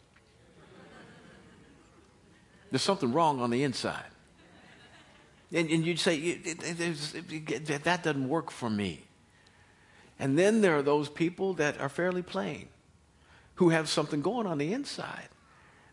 There's 2.71 2.83
something 2.83 3.13
wrong 3.13 3.41
on 3.41 3.51
the 3.51 3.63
inside. 3.63 4.05
And, 5.53 5.71
and 5.71 5.87
you'd 5.87 6.01
say, 6.01 6.39
that 6.39 8.01
doesn't 8.03 8.29
work 8.29 8.51
for 8.51 8.69
me. 8.69 9.05
And 10.19 10.39
then 10.39 10.63
there 10.63 10.77
are 10.77 10.83
those 10.83 11.09
people 11.09 11.55
that 11.55 11.81
are 11.81 11.89
fairly 11.89 12.23
plain, 12.23 12.69
who 13.57 13.69
have 13.69 13.89
something 13.89 14.23
going 14.23 14.47
on 14.47 14.59
the 14.59 14.73
inside 14.73 15.29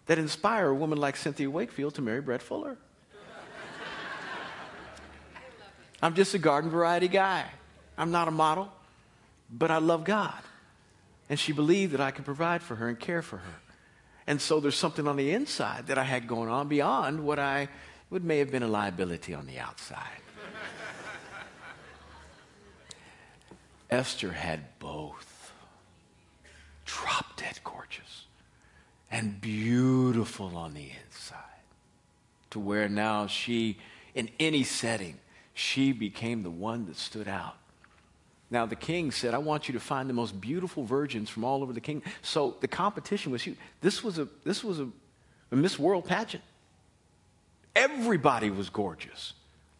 that 0.05 0.17
inspire 0.17 0.69
a 0.69 0.75
woman 0.75 0.97
like 0.97 1.15
Cynthia 1.15 1.49
Wakefield 1.49 1.95
to 1.95 2.01
marry 2.01 2.21
Brett 2.21 2.41
Fuller. 2.41 2.77
I'm 6.03 6.15
just 6.15 6.33
a 6.33 6.37
garden 6.37 6.69
variety 6.69 7.07
guy. 7.07 7.45
I'm 7.97 8.11
not 8.11 8.27
a 8.27 8.31
model, 8.31 8.69
but 9.49 9.71
I 9.71 9.77
love 9.77 10.03
God. 10.03 10.37
And 11.29 11.39
she 11.39 11.53
believed 11.53 11.93
that 11.93 12.01
I 12.01 12.11
could 12.11 12.25
provide 12.25 12.61
for 12.61 12.75
her 12.75 12.89
and 12.89 12.99
care 12.99 13.21
for 13.21 13.37
her. 13.37 13.53
And 14.27 14.41
so 14.41 14.59
there's 14.59 14.75
something 14.75 15.07
on 15.07 15.15
the 15.15 15.31
inside 15.31 15.87
that 15.87 15.97
I 15.97 16.03
had 16.03 16.27
going 16.27 16.49
on 16.49 16.67
beyond 16.67 17.23
what 17.23 17.39
I 17.39 17.69
would 18.09 18.25
may 18.25 18.39
have 18.39 18.51
been 18.51 18.63
a 18.63 18.67
liability 18.67 19.33
on 19.33 19.47
the 19.47 19.59
outside. 19.59 20.19
Esther 23.89 24.33
had 24.33 24.77
both. 24.79 25.53
Drop 26.83 27.37
dead 27.37 27.61
gorgeous 27.63 28.25
and 29.09 29.39
beautiful 29.39 30.57
on 30.57 30.73
the 30.73 30.89
inside. 31.05 31.39
To 32.49 32.59
where 32.59 32.89
now 32.89 33.27
she, 33.27 33.77
in 34.13 34.29
any 34.37 34.63
setting, 34.63 35.17
she 35.53 35.91
became 35.91 36.43
the 36.43 36.51
one 36.51 36.85
that 36.87 36.97
stood 36.97 37.27
out. 37.27 37.57
Now, 38.49 38.65
the 38.65 38.75
king 38.75 39.11
said, 39.11 39.33
I 39.33 39.39
want 39.39 39.67
you 39.67 39.73
to 39.73 39.79
find 39.79 40.07
the 40.07 40.13
most 40.13 40.39
beautiful 40.39 40.83
virgins 40.83 41.29
from 41.29 41.43
all 41.43 41.63
over 41.63 41.73
the 41.73 41.81
kingdom. 41.81 42.11
So 42.21 42.55
the 42.59 42.67
competition 42.67 43.31
was 43.31 43.41
huge. 43.41 43.57
This 43.81 44.03
was 44.03 44.19
a, 44.19 44.27
this 44.43 44.63
was 44.63 44.79
a, 44.79 44.89
a 45.51 45.55
Miss 45.55 45.79
World 45.79 46.05
pageant. 46.05 46.43
Everybody 47.75 48.51
was 48.51 48.69
gorgeous. 48.69 49.33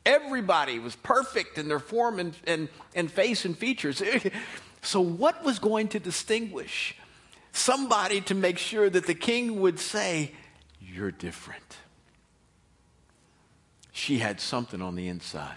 Everybody 0.06 0.80
was 0.80 0.96
perfect 0.96 1.58
in 1.58 1.68
their 1.68 1.80
form 1.80 2.20
and, 2.20 2.36
and, 2.48 2.68
and 2.96 3.12
face 3.12 3.46
and 3.46 3.56
features. 3.56 4.02
so, 4.82 5.00
what 5.02 5.44
was 5.44 5.60
going 5.60 5.90
to 5.90 6.00
distinguish 6.00 6.96
somebody 7.52 8.22
to 8.22 8.36
make 8.36 8.58
sure 8.58 8.90
that 8.90 9.06
the 9.06 9.14
king 9.14 9.62
would 9.62 9.80
say, 9.80 10.32
You're 10.82 11.12
different? 11.12 11.78
She 13.94 14.18
had 14.18 14.42
something 14.42 14.82
on 14.82 14.96
the 14.96 15.08
inside. 15.08 15.56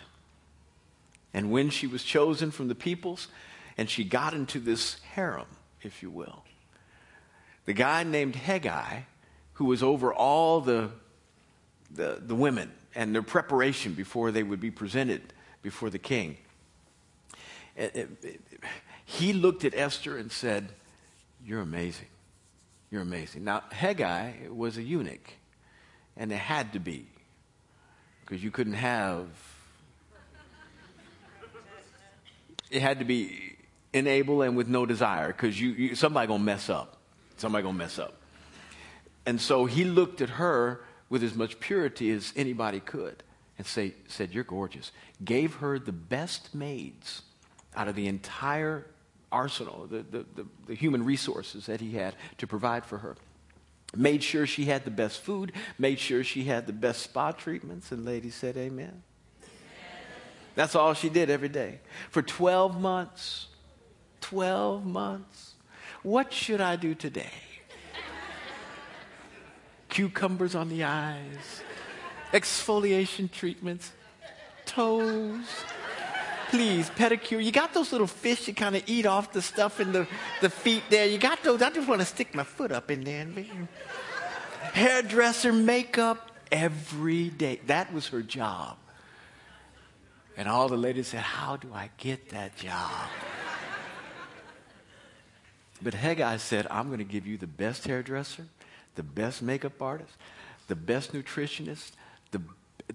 And 1.35 1.51
when 1.51 1.71
she 1.71 1.87
was 1.87 2.05
chosen 2.05 2.51
from 2.53 2.69
the 2.69 2.75
peoples 2.75 3.29
and 3.77 3.91
she 3.91 4.05
got 4.05 4.35
into 4.35 4.61
this 4.61 5.01
harem, 5.15 5.49
if 5.83 6.03
you 6.03 6.11
will, 6.11 6.45
the 7.65 7.73
guy 7.73 8.05
named 8.05 8.35
Hegai, 8.35 9.05
who 9.55 9.65
was 9.65 9.83
over 9.83 10.15
all 10.15 10.61
the, 10.61 10.91
the, 11.91 12.23
the 12.25 12.35
women 12.35 12.71
and 12.95 13.15
their 13.15 13.23
preparation 13.23 13.95
before 13.95 14.31
they 14.31 14.43
would 14.43 14.61
be 14.61 14.71
presented 14.71 15.33
before 15.63 15.91
the 15.91 15.99
king. 15.99 16.37
Eh, 17.77 17.89
eh, 17.95 18.05
he 19.05 19.33
looked 19.33 19.65
at 19.65 19.75
Esther 19.75 20.17
and 20.17 20.31
said, 20.31 20.73
You're 21.45 21.61
amazing. 21.61 22.09
You're 22.91 23.03
amazing. 23.03 23.45
Now, 23.45 23.65
Hegai 23.73 24.49
was 24.51 24.77
a 24.77 24.83
eunuch, 24.83 25.33
and 26.17 26.31
it 26.33 26.39
had 26.39 26.73
to 26.75 26.79
be, 26.79 27.07
because 28.27 28.43
you 28.43 28.51
couldn't 28.51 28.75
have, 28.75 29.29
it 32.71 32.83
had 32.83 32.99
to 32.99 33.05
be 33.05 33.57
enable 33.93 34.43
and 34.43 34.57
with 34.57 34.67
no 34.67 34.85
desire, 34.85 35.29
because 35.29 35.61
you, 35.61 35.71
you, 35.71 35.95
somebody 35.95 36.27
gonna 36.27 36.43
mess 36.43 36.69
up. 36.69 36.97
Somebody 37.37 37.63
gonna 37.63 37.79
mess 37.79 37.99
up. 37.99 38.15
And 39.25 39.41
so 39.41 39.67
he 39.67 39.85
looked 39.85 40.21
at 40.21 40.31
her 40.31 40.81
with 41.09 41.23
as 41.23 41.35
much 41.35 41.61
purity 41.61 42.11
as 42.11 42.33
anybody 42.37 42.81
could 42.81 43.23
and 43.59 43.67
say, 43.67 43.95
said, 44.09 44.33
You're 44.33 44.45
gorgeous. 44.45 44.91
Gave 45.25 45.57
her 45.57 45.79
the 45.79 45.93
best 45.93 46.55
maids 46.55 47.23
out 47.77 47.87
of 47.89 47.95
the 47.95 48.09
entire 48.09 48.87
arsenal, 49.31 49.87
the, 49.89 49.99
the, 49.99 50.27
the, 50.35 50.47
the, 50.67 50.75
human 50.75 51.05
resources 51.05 51.67
that 51.67 51.81
he 51.81 51.93
had 51.93 52.15
to 52.39 52.47
provide 52.47 52.85
for 52.85 52.99
her. 52.99 53.17
Made 53.95 54.23
sure 54.23 54.47
she 54.47 54.65
had 54.65 54.85
the 54.85 54.91
best 54.91 55.21
food, 55.21 55.53
made 55.79 55.99
sure 55.99 56.25
she 56.25 56.45
had 56.45 56.67
the 56.67 56.73
best 56.73 57.03
spa 57.03 57.33
treatments, 57.33 57.93
and 57.93 58.05
ladies 58.05 58.35
said, 58.35 58.57
Amen. 58.57 59.03
That's 60.55 60.75
all 60.75 60.95
she 60.95 61.09
did 61.09 61.31
every 61.31 61.49
day. 61.49 61.81
For 62.11 62.23
12 62.23 62.81
months. 62.81 63.49
12 64.23 64.85
months. 64.87 65.55
What 66.03 66.33
should 66.33 66.61
I 66.61 66.77
do 66.77 66.95
today? 66.95 67.31
cucumbers 69.97 70.55
on 70.55 70.69
the 70.69 70.85
eyes, 70.85 71.63
exfoliation 72.31 73.31
treatments, 73.31 73.93
toes. 74.67 75.47
Please, 76.51 76.89
pedicure. 76.91 77.43
You 77.43 77.51
got 77.51 77.75
those 77.75 77.93
little 77.93 78.07
fish 78.07 78.47
you 78.47 78.55
kind 78.55 78.77
of 78.77 78.83
eat 78.87 79.07
off 79.07 79.33
the 79.33 79.43
stuff 79.43 79.81
in 79.81 79.93
the, 79.93 80.07
the 80.41 80.51
feet 80.51 80.85
there. 80.91 81.07
You 81.07 81.19
got 81.19 81.43
those. 81.43 81.61
I 81.61 81.71
just 81.71 81.89
want 81.89 82.01
to 82.01 82.07
stick 82.07 82.35
my 82.35 82.45
foot 82.45 82.73
up 82.73 82.91
in 82.91 83.05
there. 83.05 83.23
And 83.23 83.35
be 83.35 83.51
hairdresser, 84.73 85.53
makeup, 85.53 86.31
every 86.53 87.31
day. 87.31 87.61
That 87.67 87.93
was 87.93 88.09
her 88.09 88.23
job. 88.23 88.77
And 90.37 90.49
all 90.49 90.69
the 90.69 90.77
ladies 90.77 91.09
said, 91.09 91.23
How 91.23 91.57
do 91.57 91.73
I 91.73 91.91
get 91.97 92.31
that 92.31 92.57
job? 92.57 93.09
But 95.83 95.95
Hegai 95.95 96.39
said, 96.41 96.67
I'm 96.71 96.87
going 96.87 96.99
to 96.99 97.05
give 97.05 97.27
you 97.27 97.37
the 97.37 97.47
best 97.47 97.87
hairdresser, 97.87 98.47
the 98.95 99.03
best 99.03 99.43
makeup 99.43 99.81
artist, 99.81 100.13
the 100.69 100.77
best 100.77 101.13
nutritionist, 101.13 101.93
the, 102.31 102.41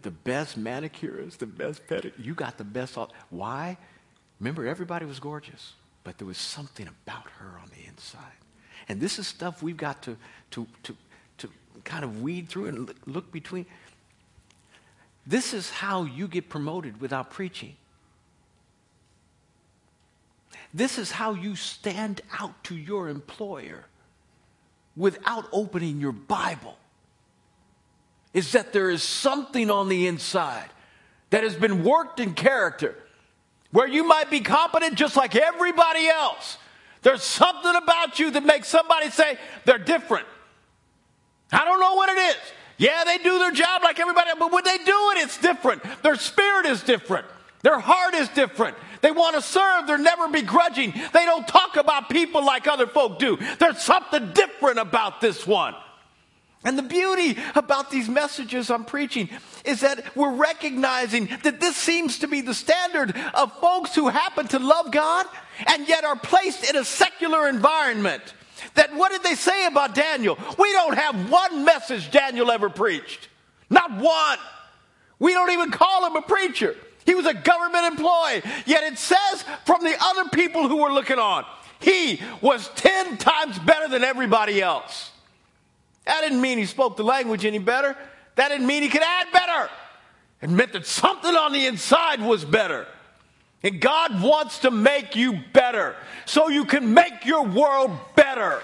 the 0.01 0.11
best 0.11 0.57
manicurist, 0.57 1.39
the 1.39 1.45
best 1.45 1.85
pedicure. 1.87 2.13
You 2.17 2.33
got 2.33 2.57
the 2.57 2.63
best. 2.63 2.97
All, 2.97 3.11
why? 3.29 3.77
Remember, 4.39 4.65
everybody 4.65 5.05
was 5.05 5.19
gorgeous, 5.19 5.73
but 6.03 6.17
there 6.17 6.27
was 6.27 6.37
something 6.37 6.87
about 6.87 7.29
her 7.39 7.59
on 7.61 7.69
the 7.69 7.87
inside. 7.87 8.33
And 8.89 8.99
this 8.99 9.19
is 9.19 9.27
stuff 9.27 9.61
we've 9.61 9.77
got 9.77 10.01
to, 10.03 10.17
to, 10.51 10.67
to, 10.83 10.95
to 11.37 11.49
kind 11.83 12.03
of 12.03 12.21
weed 12.21 12.49
through 12.49 12.67
and 12.67 12.87
look, 12.87 12.97
look 13.05 13.31
between. 13.31 13.65
This 15.27 15.53
is 15.53 15.69
how 15.69 16.03
you 16.03 16.27
get 16.27 16.49
promoted 16.49 16.99
without 16.99 17.29
preaching. 17.29 17.75
This 20.73 20.97
is 20.97 21.11
how 21.11 21.33
you 21.33 21.55
stand 21.55 22.21
out 22.39 22.63
to 22.65 22.75
your 22.75 23.09
employer 23.09 23.85
without 24.95 25.47
opening 25.51 25.99
your 25.99 26.11
Bible 26.11 26.77
is 28.33 28.51
that 28.53 28.73
there 28.73 28.89
is 28.89 29.03
something 29.03 29.69
on 29.69 29.89
the 29.89 30.07
inside 30.07 30.69
that 31.29 31.43
has 31.43 31.55
been 31.55 31.83
worked 31.83 32.19
in 32.19 32.33
character 32.33 32.95
where 33.71 33.87
you 33.87 34.03
might 34.03 34.29
be 34.29 34.41
competent 34.41 34.95
just 34.95 35.15
like 35.15 35.35
everybody 35.35 36.07
else. 36.07 36.57
There's 37.01 37.23
something 37.23 37.75
about 37.75 38.19
you 38.19 38.31
that 38.31 38.45
makes 38.45 38.67
somebody 38.67 39.09
say 39.09 39.37
they're 39.65 39.77
different. 39.77 40.27
I 41.51 41.65
don't 41.65 41.79
know 41.79 41.95
what 41.95 42.09
it 42.09 42.17
is. 42.17 42.37
Yeah, 42.77 43.03
they 43.03 43.17
do 43.17 43.37
their 43.39 43.51
job 43.51 43.83
like 43.83 43.99
everybody 43.99 44.29
else, 44.29 44.39
but 44.39 44.51
when 44.51 44.63
they 44.63 44.77
do 44.77 45.11
it, 45.11 45.23
it's 45.23 45.37
different. 45.37 45.83
Their 46.03 46.15
spirit 46.15 46.65
is 46.65 46.81
different. 46.83 47.25
Their 47.63 47.79
heart 47.79 48.15
is 48.15 48.27
different. 48.29 48.75
They 49.01 49.11
want 49.11 49.35
to 49.35 49.41
serve. 49.41 49.87
They're 49.87 49.97
never 49.97 50.27
begrudging. 50.27 50.93
They 51.13 51.25
don't 51.25 51.47
talk 51.47 51.75
about 51.75 52.09
people 52.09 52.43
like 52.43 52.67
other 52.67 52.87
folk 52.87 53.19
do. 53.19 53.37
There's 53.59 53.81
something 53.81 54.31
different 54.33 54.79
about 54.79 55.21
this 55.21 55.45
one. 55.45 55.75
And 56.63 56.77
the 56.77 56.83
beauty 56.83 57.37
about 57.55 57.89
these 57.89 58.07
messages 58.07 58.69
I'm 58.69 58.85
preaching 58.85 59.29
is 59.65 59.81
that 59.81 60.15
we're 60.15 60.35
recognizing 60.35 61.27
that 61.43 61.59
this 61.59 61.75
seems 61.75 62.19
to 62.19 62.27
be 62.27 62.41
the 62.41 62.53
standard 62.53 63.15
of 63.33 63.51
folks 63.59 63.95
who 63.95 64.09
happen 64.09 64.47
to 64.49 64.59
love 64.59 64.91
God 64.91 65.25
and 65.65 65.87
yet 65.87 66.03
are 66.03 66.15
placed 66.15 66.69
in 66.69 66.75
a 66.75 66.85
secular 66.85 67.49
environment. 67.49 68.21
That 68.75 68.93
what 68.95 69.11
did 69.11 69.23
they 69.23 69.33
say 69.33 69.65
about 69.65 69.95
Daniel? 69.95 70.37
We 70.59 70.71
don't 70.71 70.95
have 70.95 71.31
one 71.31 71.65
message 71.65 72.11
Daniel 72.11 72.51
ever 72.51 72.69
preached. 72.69 73.27
Not 73.71 73.97
one. 73.97 74.37
We 75.17 75.33
don't 75.33 75.51
even 75.51 75.71
call 75.71 76.05
him 76.05 76.15
a 76.15 76.21
preacher. 76.21 76.75
He 77.07 77.15
was 77.15 77.25
a 77.25 77.33
government 77.33 77.85
employee. 77.85 78.43
Yet 78.67 78.83
it 78.83 78.99
says 78.99 79.43
from 79.65 79.83
the 79.83 79.95
other 79.99 80.29
people 80.29 80.67
who 80.67 80.77
were 80.77 80.93
looking 80.93 81.17
on, 81.17 81.43
he 81.79 82.21
was 82.41 82.69
10 82.75 83.17
times 83.17 83.57
better 83.59 83.87
than 83.87 84.03
everybody 84.03 84.61
else. 84.61 85.11
That 86.05 86.21
didn't 86.21 86.41
mean 86.41 86.57
he 86.57 86.65
spoke 86.65 86.97
the 86.97 87.03
language 87.03 87.45
any 87.45 87.59
better. 87.59 87.95
That 88.35 88.49
didn't 88.49 88.67
mean 88.67 88.83
he 88.83 88.89
could 88.89 89.03
add 89.03 89.27
better. 89.31 89.69
It 90.41 90.49
meant 90.49 90.73
that 90.73 90.85
something 90.85 91.35
on 91.35 91.53
the 91.53 91.67
inside 91.67 92.21
was 92.21 92.43
better. 92.43 92.87
And 93.63 93.79
God 93.79 94.21
wants 94.21 94.59
to 94.59 94.71
make 94.71 95.15
you 95.15 95.39
better 95.53 95.95
so 96.25 96.47
you 96.49 96.65
can 96.65 96.93
make 96.93 97.25
your 97.25 97.45
world 97.45 97.91
better. 98.15 98.61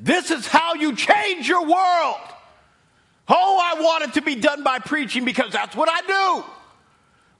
This 0.00 0.30
is 0.30 0.46
how 0.46 0.74
you 0.74 0.94
change 0.94 1.48
your 1.48 1.62
world. 1.62 2.16
Oh, 3.28 3.60
I 3.62 3.80
want 3.82 4.04
it 4.04 4.14
to 4.14 4.22
be 4.22 4.36
done 4.36 4.62
by 4.62 4.78
preaching 4.78 5.24
because 5.26 5.52
that's 5.52 5.76
what 5.76 5.90
I 5.90 6.00
do. 6.06 6.44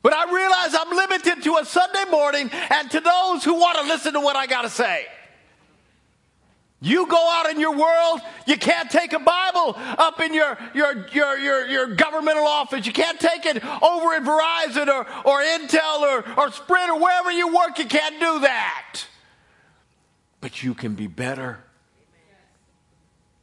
But 0.03 0.13
I 0.13 0.33
realize 0.33 0.75
I'm 0.75 0.95
limited 0.95 1.43
to 1.45 1.57
a 1.57 1.65
Sunday 1.65 2.05
morning 2.11 2.51
and 2.71 2.91
to 2.91 3.01
those 3.01 3.45
who 3.45 3.55
want 3.55 3.79
to 3.79 3.85
listen 3.85 4.13
to 4.13 4.21
what 4.21 4.37
I 4.37 4.47
got 4.47 4.63
to 4.63 4.71
say. 4.71 5.07
You 6.81 7.09
go 7.09 7.17
out 7.17 7.51
in 7.51 7.59
your 7.59 7.77
world, 7.77 8.21
you 8.47 8.57
can't 8.57 8.88
take 8.88 9.12
a 9.12 9.19
Bible 9.19 9.75
up 9.77 10.21
in 10.21 10.33
your, 10.33 10.57
your, 10.75 11.09
your, 11.09 11.37
your, 11.37 11.67
your 11.67 11.87
governmental 11.88 12.47
office. 12.47 12.87
You 12.87 12.93
can't 12.93 13.19
take 13.19 13.47
it 13.47 13.64
over 13.64 14.14
at 14.14 14.23
Verizon 14.23 14.87
or, 14.87 15.01
or 15.25 15.43
Intel 15.43 16.01
or, 16.03 16.38
or 16.38 16.53
Sprint 16.53 16.91
or 16.91 17.01
wherever 17.01 17.33
you 17.33 17.53
work. 17.53 17.79
You 17.79 17.87
can't 17.87 18.21
do 18.21 18.41
that. 18.41 19.01
But 20.41 20.62
you 20.62 20.73
can 20.73 20.95
be 20.95 21.09
better. 21.09 21.64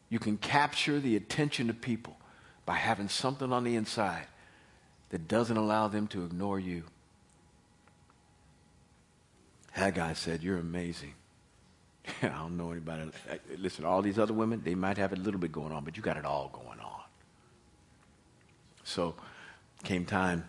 You 0.10 0.19
can 0.19 0.38
capture 0.38 1.02
the 1.02 1.17
attention 1.17 1.69
of 1.69 1.82
people 1.82 2.15
by 2.65 2.76
having 2.76 3.10
something 3.10 3.52
on 3.52 3.65
the 3.65 3.76
inside 3.76 4.28
that 5.10 5.28
doesn't 5.28 5.58
allow 5.58 5.89
them 5.89 6.08
to 6.08 6.24
ignore 6.24 6.60
you. 6.60 6.84
Haggai 9.71 10.13
said, 10.13 10.41
You're 10.41 10.58
amazing. 10.58 11.15
I 12.22 12.28
don't 12.28 12.58
know 12.58 12.72
anybody. 12.72 13.10
Listen, 13.58 13.86
all 13.86 14.02
these 14.02 14.20
other 14.20 14.34
women, 14.34 14.62
they 14.63 14.76
might 14.76 14.98
have 14.98 15.13
a 15.13 15.15
little 15.15 15.39
bit 15.39 15.52
going 15.52 15.72
on, 15.72 15.84
but 15.84 15.98
you 15.98 16.04
got 16.04 16.18
it 16.18 16.26
all 16.26 16.50
going 16.54 16.80
on. 16.80 17.02
So 18.84 19.15
came 19.84 20.06
time 20.06 20.46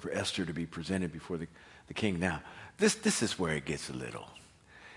for 0.00 0.10
Esther 0.10 0.44
to 0.44 0.52
be 0.52 0.66
presented 0.66 1.12
before 1.12 1.36
the, 1.36 1.46
the 1.88 1.94
king. 1.94 2.20
Now, 2.20 2.42
this, 2.78 2.94
this 2.94 3.22
is 3.22 3.38
where 3.38 3.54
it 3.54 3.64
gets 3.64 3.88
a 3.88 3.94
little. 3.94 4.28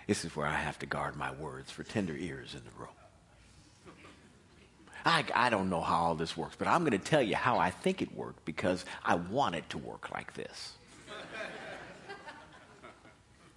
This 0.07 0.25
is 0.25 0.35
where 0.35 0.47
I 0.47 0.55
have 0.55 0.79
to 0.79 0.85
guard 0.85 1.15
my 1.15 1.31
words 1.31 1.71
for 1.71 1.83
tender 1.83 2.15
ears 2.15 2.53
in 2.53 2.61
the 2.63 2.79
room. 2.79 2.89
I, 5.05 5.23
I 5.33 5.49
don't 5.49 5.69
know 5.69 5.81
how 5.81 5.95
all 5.95 6.15
this 6.15 6.35
works, 6.35 6.55
but 6.57 6.67
I'm 6.67 6.81
going 6.81 6.91
to 6.91 6.97
tell 6.97 7.21
you 7.21 7.35
how 7.35 7.57
I 7.57 7.69
think 7.69 8.01
it 8.01 8.13
worked 8.13 8.43
because 8.43 8.83
I 9.05 9.15
want 9.15 9.55
it 9.55 9.69
to 9.69 9.77
work 9.77 10.11
like 10.11 10.33
this. 10.33 10.73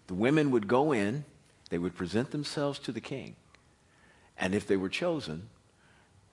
the 0.07 0.15
women 0.15 0.53
would 0.53 0.69
go 0.69 0.93
in 0.93 1.25
they 1.73 1.79
would 1.79 1.97
present 1.97 2.33
themselves 2.33 2.79
to 2.79 2.93
the 2.93 3.01
king. 3.01 3.35
And 4.37 4.55
if 4.55 4.67
they 4.67 4.77
were 4.77 4.91
chosen, 4.91 5.49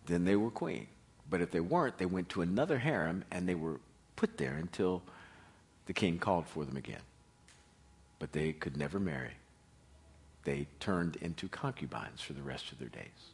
then 0.06 0.26
they 0.26 0.36
were 0.36 0.52
queen. 0.52 0.88
But 1.30 1.40
if 1.40 1.50
they 1.50 1.62
weren't, 1.62 1.98
they 1.98 2.06
went 2.06 2.28
to 2.32 2.42
another 2.42 2.78
harem 2.78 3.24
and 3.32 3.48
they 3.48 3.56
were 3.56 3.80
put 4.18 4.38
there 4.38 4.56
until 4.56 5.02
the 5.86 5.94
king 5.94 6.20
called 6.20 6.46
for 6.46 6.66
them 6.66 6.76
again. 6.76 7.00
But 8.20 8.34
they 8.34 8.52
could 8.52 8.76
never 8.76 9.00
marry. 9.00 9.32
They 10.44 10.68
turned 10.82 11.16
into 11.22 11.48
concubines 11.48 12.20
for 12.20 12.34
the 12.34 12.42
rest 12.42 12.74
of 12.74 12.80
their 12.80 12.90
days. 12.90 13.32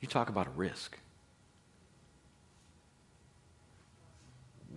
You 0.00 0.08
talk 0.08 0.30
about 0.30 0.46
a 0.46 0.52
risk. 0.56 0.96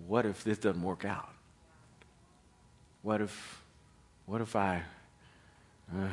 What 0.08 0.26
if 0.26 0.44
this 0.44 0.58
doesn't 0.58 0.84
work 0.84 1.06
out? 1.06 1.34
What 3.02 3.22
if, 3.22 3.63
what 4.26 4.41
if 4.41 4.58
I 4.58 4.84
Uh, 5.93 6.08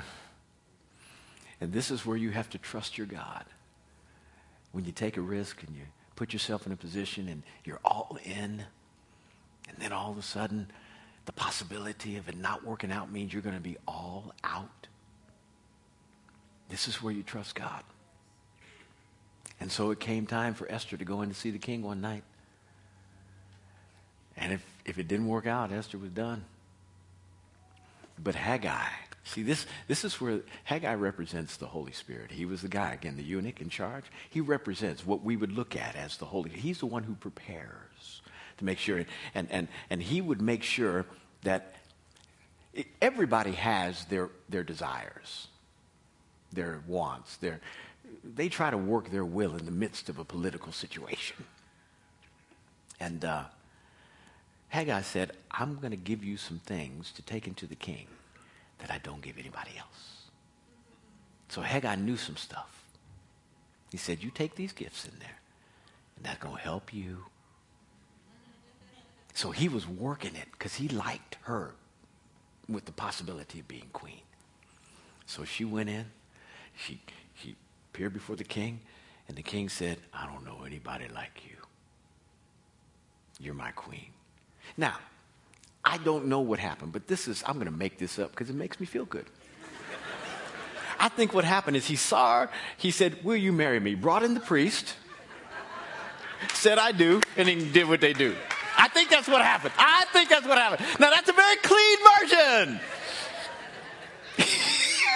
and 1.60 1.72
this 1.72 1.90
is 1.90 2.04
where 2.06 2.16
you 2.16 2.30
have 2.30 2.50
to 2.50 2.58
trust 2.58 2.98
your 2.98 3.06
God. 3.06 3.44
When 4.72 4.84
you 4.84 4.92
take 4.92 5.16
a 5.16 5.20
risk 5.20 5.62
and 5.62 5.74
you 5.74 5.82
put 6.16 6.32
yourself 6.32 6.66
in 6.66 6.72
a 6.72 6.76
position 6.76 7.28
and 7.28 7.42
you're 7.64 7.80
all 7.84 8.18
in, 8.24 8.64
and 9.68 9.78
then 9.78 9.92
all 9.92 10.10
of 10.10 10.18
a 10.18 10.22
sudden, 10.22 10.70
the 11.26 11.32
possibility 11.32 12.16
of 12.16 12.28
it 12.28 12.36
not 12.36 12.64
working 12.64 12.90
out 12.90 13.10
means 13.12 13.32
you're 13.32 13.42
going 13.42 13.54
to 13.54 13.60
be 13.60 13.76
all 13.86 14.32
out. 14.44 14.88
This 16.68 16.88
is 16.88 17.02
where 17.02 17.12
you 17.12 17.22
trust 17.22 17.54
God. 17.54 17.82
And 19.60 19.70
so 19.72 19.90
it 19.90 20.00
came 20.00 20.26
time 20.26 20.54
for 20.54 20.70
Esther 20.70 20.96
to 20.96 21.04
go 21.04 21.22
in 21.22 21.28
to 21.28 21.34
see 21.34 21.50
the 21.50 21.58
king 21.58 21.82
one 21.82 22.00
night. 22.00 22.22
And 24.36 24.52
if, 24.52 24.64
if 24.84 24.98
it 24.98 25.08
didn't 25.08 25.26
work 25.26 25.46
out, 25.46 25.72
Esther 25.72 25.98
was 25.98 26.10
done. 26.10 26.44
But 28.22 28.34
Haggai, 28.34 28.88
See, 29.28 29.42
this, 29.42 29.66
this 29.88 30.06
is 30.06 30.18
where 30.22 30.40
Haggai 30.64 30.94
represents 30.94 31.58
the 31.58 31.66
Holy 31.66 31.92
Spirit. 31.92 32.30
He 32.30 32.46
was 32.46 32.62
the 32.62 32.68
guy, 32.68 32.92
again, 32.92 33.16
the 33.16 33.22
eunuch 33.22 33.60
in 33.60 33.68
charge. 33.68 34.04
He 34.30 34.40
represents 34.40 35.04
what 35.04 35.22
we 35.22 35.36
would 35.36 35.52
look 35.52 35.76
at 35.76 35.96
as 35.96 36.16
the 36.16 36.24
Holy. 36.24 36.48
He's 36.48 36.78
the 36.78 36.86
one 36.86 37.02
who 37.02 37.14
prepares 37.14 38.22
to 38.56 38.64
make 38.64 38.78
sure. 38.78 39.04
And, 39.34 39.46
and, 39.50 39.68
and 39.90 40.02
he 40.02 40.22
would 40.22 40.40
make 40.40 40.62
sure 40.62 41.04
that 41.42 41.74
everybody 43.02 43.52
has 43.52 44.06
their, 44.06 44.30
their 44.48 44.64
desires, 44.64 45.48
their 46.50 46.80
wants, 46.86 47.36
their, 47.36 47.60
they 48.24 48.48
try 48.48 48.70
to 48.70 48.78
work 48.78 49.10
their 49.10 49.26
will 49.26 49.56
in 49.56 49.66
the 49.66 49.70
midst 49.70 50.08
of 50.08 50.18
a 50.18 50.24
political 50.24 50.72
situation. 50.72 51.36
And 52.98 53.26
uh, 53.26 53.44
Haggai 54.68 55.02
said, 55.02 55.32
I'm 55.50 55.76
going 55.76 55.90
to 55.90 55.98
give 55.98 56.24
you 56.24 56.38
some 56.38 56.60
things 56.60 57.12
to 57.12 57.20
take 57.20 57.46
into 57.46 57.66
the 57.66 57.76
king 57.76 58.06
that 58.78 58.90
I 58.90 58.98
don't 58.98 59.22
give 59.22 59.38
anybody 59.38 59.72
else. 59.78 60.30
So 61.48 61.62
Haggai 61.62 61.96
knew 61.96 62.16
some 62.16 62.36
stuff. 62.36 62.84
He 63.90 63.96
said, 63.96 64.22
You 64.22 64.30
take 64.30 64.54
these 64.54 64.72
gifts 64.72 65.06
in 65.06 65.18
there, 65.18 65.38
and 66.16 66.24
that's 66.24 66.38
going 66.38 66.56
to 66.56 66.62
help 66.62 66.92
you. 66.92 67.24
So 69.34 69.50
he 69.50 69.68
was 69.68 69.86
working 69.86 70.34
it 70.34 70.48
because 70.52 70.74
he 70.74 70.88
liked 70.88 71.36
her 71.42 71.74
with 72.68 72.84
the 72.84 72.92
possibility 72.92 73.60
of 73.60 73.68
being 73.68 73.88
queen. 73.92 74.20
So 75.26 75.44
she 75.44 75.64
went 75.64 75.88
in, 75.88 76.06
she, 76.76 77.00
she 77.34 77.54
appeared 77.92 78.12
before 78.12 78.36
the 78.36 78.44
king, 78.44 78.80
and 79.28 79.36
the 79.36 79.42
king 79.42 79.68
said, 79.68 79.98
I 80.12 80.26
don't 80.26 80.44
know 80.44 80.64
anybody 80.66 81.06
like 81.14 81.42
you. 81.44 81.56
You're 83.38 83.54
my 83.54 83.70
queen. 83.70 84.10
Now, 84.76 84.96
I 85.84 85.98
don't 85.98 86.26
know 86.26 86.40
what 86.40 86.58
happened, 86.58 86.92
but 86.92 87.06
this 87.06 87.28
is, 87.28 87.42
I'm 87.46 87.54
going 87.54 87.66
to 87.66 87.70
make 87.70 87.98
this 87.98 88.18
up 88.18 88.30
because 88.30 88.50
it 88.50 88.56
makes 88.56 88.80
me 88.80 88.86
feel 88.86 89.04
good. 89.04 89.26
I 91.00 91.08
think 91.08 91.32
what 91.32 91.44
happened 91.44 91.76
is 91.76 91.86
he 91.86 91.96
saw 91.96 92.40
her, 92.40 92.50
he 92.76 92.90
said, 92.90 93.24
Will 93.24 93.36
you 93.36 93.52
marry 93.52 93.78
me? 93.78 93.94
Brought 93.94 94.24
in 94.24 94.34
the 94.34 94.40
priest, 94.40 94.94
said, 96.54 96.78
I 96.78 96.92
do, 96.92 97.20
and 97.36 97.48
he 97.48 97.70
did 97.70 97.88
what 97.88 98.00
they 98.00 98.12
do. 98.12 98.34
I 98.76 98.88
think 98.88 99.10
that's 99.10 99.28
what 99.28 99.42
happened. 99.42 99.74
I 99.76 100.04
think 100.12 100.28
that's 100.28 100.46
what 100.46 100.58
happened. 100.58 100.86
Now, 101.00 101.10
that's 101.10 101.28
a 101.28 101.32
very 101.32 101.56
clean 101.56 101.98
version. 102.20 102.80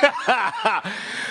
uh, 0.02 0.80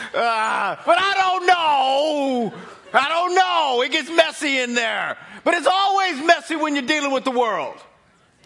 but 0.85 0.97
I 0.97 1.13
don't 1.17 1.45
know. 1.45 2.53
I 2.93 3.09
don't 3.09 3.35
know. 3.35 3.81
It 3.83 3.91
gets 3.91 4.09
messy 4.09 4.59
in 4.59 4.75
there. 4.75 5.17
But 5.43 5.55
it's 5.55 5.67
always 5.67 6.25
messy 6.25 6.55
when 6.55 6.75
you're 6.75 6.85
dealing 6.85 7.11
with 7.11 7.25
the 7.25 7.31
world. 7.31 7.77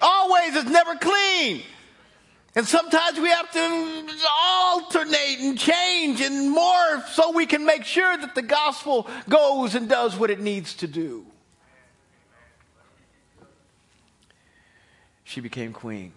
Always, 0.01 0.55
it's 0.55 0.69
never 0.69 0.95
clean. 0.95 1.63
And 2.55 2.65
sometimes 2.65 3.19
we 3.19 3.29
have 3.29 3.51
to 3.51 4.05
alternate 4.29 5.39
and 5.41 5.59
change 5.59 6.21
and 6.21 6.55
morph 6.55 7.07
so 7.09 7.31
we 7.31 7.45
can 7.45 7.65
make 7.65 7.83
sure 7.83 8.15
that 8.17 8.33
the 8.33 8.41
gospel 8.41 9.07
goes 9.27 9.75
and 9.75 9.89
does 9.89 10.17
what 10.17 10.29
it 10.29 10.39
needs 10.39 10.75
to 10.75 10.87
do. 10.87 11.25
She 15.25 15.41
became 15.41 15.73
queen. 15.73 16.13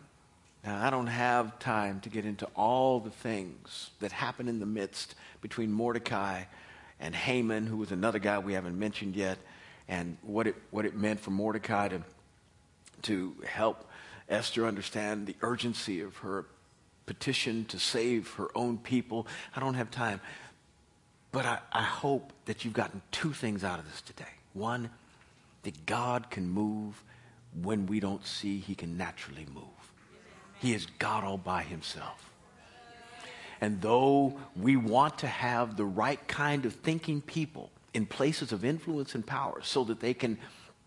Now, 0.64 0.85
I 0.85 0.91
don't 0.91 1.07
have 1.07 1.59
time 1.59 2.01
to 2.01 2.09
get 2.09 2.25
into 2.25 2.47
all 2.55 3.01
the 3.01 3.11
things 3.11 3.91
that 4.01 4.12
happened 4.12 4.49
in 4.49 4.61
the 4.61 4.67
midst 4.67 5.14
between 5.41 5.73
Mordecai 5.73 6.45
and 7.01 7.14
Haman, 7.14 7.67
who 7.67 7.79
was 7.79 7.91
another 7.91 8.19
guy 8.19 8.38
we 8.38 8.53
haven't 8.53 8.79
mentioned 8.79 9.17
yet, 9.17 9.38
and 9.88 10.19
what 10.23 10.47
it, 10.47 10.57
what 10.71 10.85
it 10.85 10.95
meant 10.95 11.21
for 11.21 11.31
Mordecai 11.31 11.88
to 11.88 12.03
to 13.02 13.34
help 13.46 13.88
Esther 14.28 14.66
understand 14.66 15.26
the 15.26 15.37
urgency 15.42 16.00
of 16.00 16.16
her 16.18 16.46
petition 17.06 17.64
to 17.66 17.78
save 17.78 18.32
her 18.34 18.48
own 18.54 18.78
people. 18.78 19.26
I 19.56 19.61
don't 19.61 19.74
have 19.74 19.90
time. 19.90 20.20
But 21.32 21.46
I, 21.46 21.58
I, 21.72 21.82
hope 21.82 22.32
that 22.46 22.64
you've 22.64 22.74
gotten 22.74 23.02
two 23.11 23.32
things 23.32 23.64
out 23.64 23.78
of 23.78 23.84
this 23.90 24.00
today. 24.00 24.24
One, 24.54 24.90
that 25.62 25.87
God 25.87 26.30
can 26.30 26.48
move 26.48 27.02
when 27.62 27.87
we 27.87 28.00
don't 28.00 28.26
see 28.26 28.58
he 28.58 28.74
can 28.74 28.96
naturally 28.96 29.46
move. 29.52 29.64
He 30.61 30.72
is 30.72 30.87
God 30.98 31.24
all 31.24 31.38
by 31.38 31.62
himself. 31.62 32.30
And 33.61 33.80
though 33.80 34.38
we 34.56 34.76
want 34.76 35.18
to 35.18 35.26
have 35.26 35.76
the 35.76 35.84
right 35.84 36.26
kind 36.28 36.64
of 36.64 36.74
thinking 36.74 37.20
people 37.20 37.70
in 37.94 38.06
places 38.06 38.52
of 38.52 38.64
influence 38.64 39.14
and 39.14 39.26
power 39.26 39.61
so 39.62 39.84
that 39.84 40.00
they 40.00 40.14
can 40.14 40.38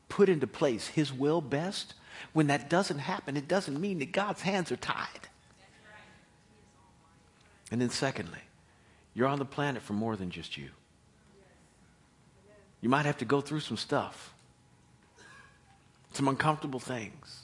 put 0.08 0.30
into 0.30 0.48
place 0.48 0.88
His 0.88 1.12
will 1.12 1.42
best, 1.42 1.94
when 2.34 2.48
that 2.48 2.70
doesn't 2.70 3.00
happen, 3.00 3.38
it 3.38 3.48
doesn't 3.48 3.80
mean 3.80 4.00
that 4.00 4.12
God's 4.12 4.42
hands 4.42 4.72
are 4.72 4.78
tied. 4.78 5.28
And 7.72 7.80
then, 7.82 7.90
secondly, 7.90 8.40
you're 9.14 9.28
on 9.28 9.40
the 9.40 9.46
planet 9.46 9.82
for 9.82 9.94
more 9.94 10.16
than 10.16 10.30
just 10.30 10.58
you. 10.58 10.70
You 12.82 12.90
might 12.90 13.06
have 13.06 13.18
to 13.20 13.26
go 13.26 13.42
through 13.42 13.60
some 13.60 13.78
stuff, 13.78 14.34
some 16.14 16.28
uncomfortable 16.28 16.80
things. 16.80 17.44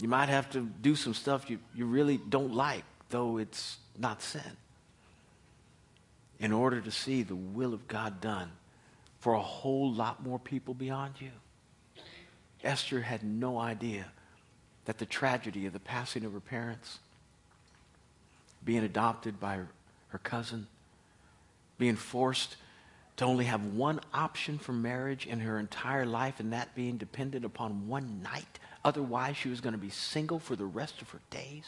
You 0.00 0.08
might 0.08 0.28
have 0.28 0.50
to 0.50 0.60
do 0.60 0.94
some 0.94 1.14
stuff 1.14 1.50
you, 1.50 1.58
you 1.74 1.86
really 1.86 2.18
don't 2.18 2.54
like, 2.54 2.84
though 3.08 3.38
it's 3.38 3.78
not 3.98 4.22
sin, 4.22 4.56
in 6.38 6.52
order 6.52 6.80
to 6.80 6.90
see 6.90 7.22
the 7.22 7.34
will 7.34 7.74
of 7.74 7.88
God 7.88 8.20
done 8.20 8.50
for 9.18 9.34
a 9.34 9.40
whole 9.40 9.92
lot 9.92 10.22
more 10.22 10.38
people 10.38 10.74
beyond 10.74 11.14
you. 11.20 11.30
Esther 12.62 13.00
had 13.02 13.22
no 13.22 13.58
idea 13.58 14.06
that 14.84 14.98
the 14.98 15.06
tragedy 15.06 15.66
of 15.66 15.72
the 15.72 15.80
passing 15.80 16.24
of 16.24 16.32
her 16.32 16.40
parents, 16.40 16.98
being 18.64 18.84
adopted 18.84 19.40
by 19.40 19.56
her, 19.56 19.68
her 20.08 20.18
cousin, 20.18 20.66
being 21.78 21.96
forced 21.96 22.56
to 23.16 23.24
only 23.24 23.44
have 23.44 23.64
one 23.64 24.00
option 24.14 24.58
for 24.58 24.72
marriage 24.72 25.26
in 25.26 25.40
her 25.40 25.58
entire 25.58 26.06
life, 26.06 26.40
and 26.40 26.52
that 26.52 26.74
being 26.74 26.96
dependent 26.96 27.44
upon 27.44 27.86
one 27.86 28.22
night. 28.22 28.58
Otherwise, 28.84 29.36
she 29.36 29.48
was 29.48 29.60
going 29.60 29.74
to 29.74 29.78
be 29.78 29.90
single 29.90 30.38
for 30.38 30.56
the 30.56 30.64
rest 30.64 31.02
of 31.02 31.10
her 31.10 31.20
days. 31.30 31.66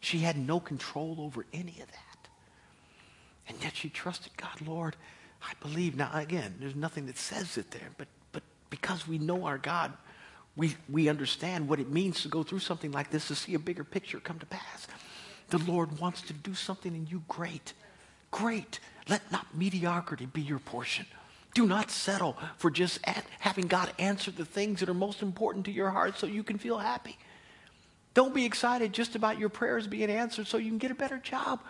She 0.00 0.18
had 0.18 0.36
no 0.36 0.60
control 0.60 1.16
over 1.18 1.46
any 1.52 1.80
of 1.80 1.86
that. 1.90 2.28
And 3.48 3.62
yet 3.62 3.76
she 3.76 3.88
trusted 3.88 4.36
God, 4.36 4.60
Lord, 4.66 4.96
I 5.42 5.52
believe. 5.60 5.96
Now, 5.96 6.10
again, 6.12 6.56
there's 6.60 6.76
nothing 6.76 7.06
that 7.06 7.16
says 7.16 7.56
it 7.56 7.70
there, 7.70 7.90
but, 7.96 8.08
but 8.17 8.17
because 8.70 9.06
we 9.06 9.18
know 9.18 9.46
our 9.46 9.58
God, 9.58 9.92
we, 10.56 10.76
we 10.88 11.08
understand 11.08 11.68
what 11.68 11.80
it 11.80 11.90
means 11.90 12.22
to 12.22 12.28
go 12.28 12.42
through 12.42 12.58
something 12.58 12.90
like 12.92 13.10
this 13.10 13.28
to 13.28 13.34
see 13.34 13.54
a 13.54 13.58
bigger 13.58 13.84
picture 13.84 14.20
come 14.20 14.38
to 14.38 14.46
pass. 14.46 14.86
The 15.50 15.58
Lord 15.58 15.98
wants 15.98 16.22
to 16.22 16.32
do 16.32 16.54
something 16.54 16.94
in 16.94 17.06
you 17.06 17.22
great. 17.28 17.72
Great. 18.30 18.80
Let 19.08 19.30
not 19.32 19.46
mediocrity 19.54 20.26
be 20.26 20.42
your 20.42 20.58
portion. 20.58 21.06
Do 21.54 21.66
not 21.66 21.90
settle 21.90 22.36
for 22.56 22.70
just 22.70 23.00
having 23.38 23.66
God 23.66 23.90
answer 23.98 24.30
the 24.30 24.44
things 24.44 24.80
that 24.80 24.88
are 24.88 24.94
most 24.94 25.22
important 25.22 25.64
to 25.64 25.72
your 25.72 25.90
heart 25.90 26.18
so 26.18 26.26
you 26.26 26.42
can 26.42 26.58
feel 26.58 26.78
happy. 26.78 27.16
Don't 28.14 28.34
be 28.34 28.44
excited 28.44 28.92
just 28.92 29.14
about 29.14 29.38
your 29.38 29.48
prayers 29.48 29.86
being 29.86 30.10
answered 30.10 30.46
so 30.46 30.58
you 30.58 30.68
can 30.70 30.78
get 30.78 30.90
a 30.90 30.94
better 30.94 31.18
job. 31.18 31.60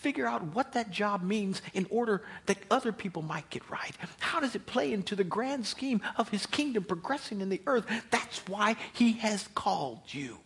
Figure 0.00 0.26
out 0.26 0.42
what 0.54 0.72
that 0.74 0.92
job 0.92 1.22
means 1.22 1.60
in 1.74 1.84
order 1.90 2.22
that 2.46 2.58
other 2.70 2.92
people 2.92 3.20
might 3.20 3.50
get 3.50 3.68
right. 3.68 3.96
How 4.20 4.38
does 4.38 4.54
it 4.54 4.64
play 4.64 4.92
into 4.92 5.16
the 5.16 5.24
grand 5.24 5.66
scheme 5.66 6.00
of 6.16 6.28
his 6.28 6.46
kingdom 6.46 6.84
progressing 6.84 7.40
in 7.40 7.48
the 7.48 7.60
earth? 7.66 7.84
That's 8.10 8.38
why 8.46 8.76
he 8.92 9.14
has 9.14 9.48
called 9.56 10.02
you. 10.06 10.38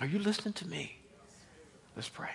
Are 0.00 0.06
you 0.06 0.18
listening 0.18 0.54
to 0.54 0.68
me? 0.68 0.96
Let's 1.94 2.08
pray. 2.08 2.30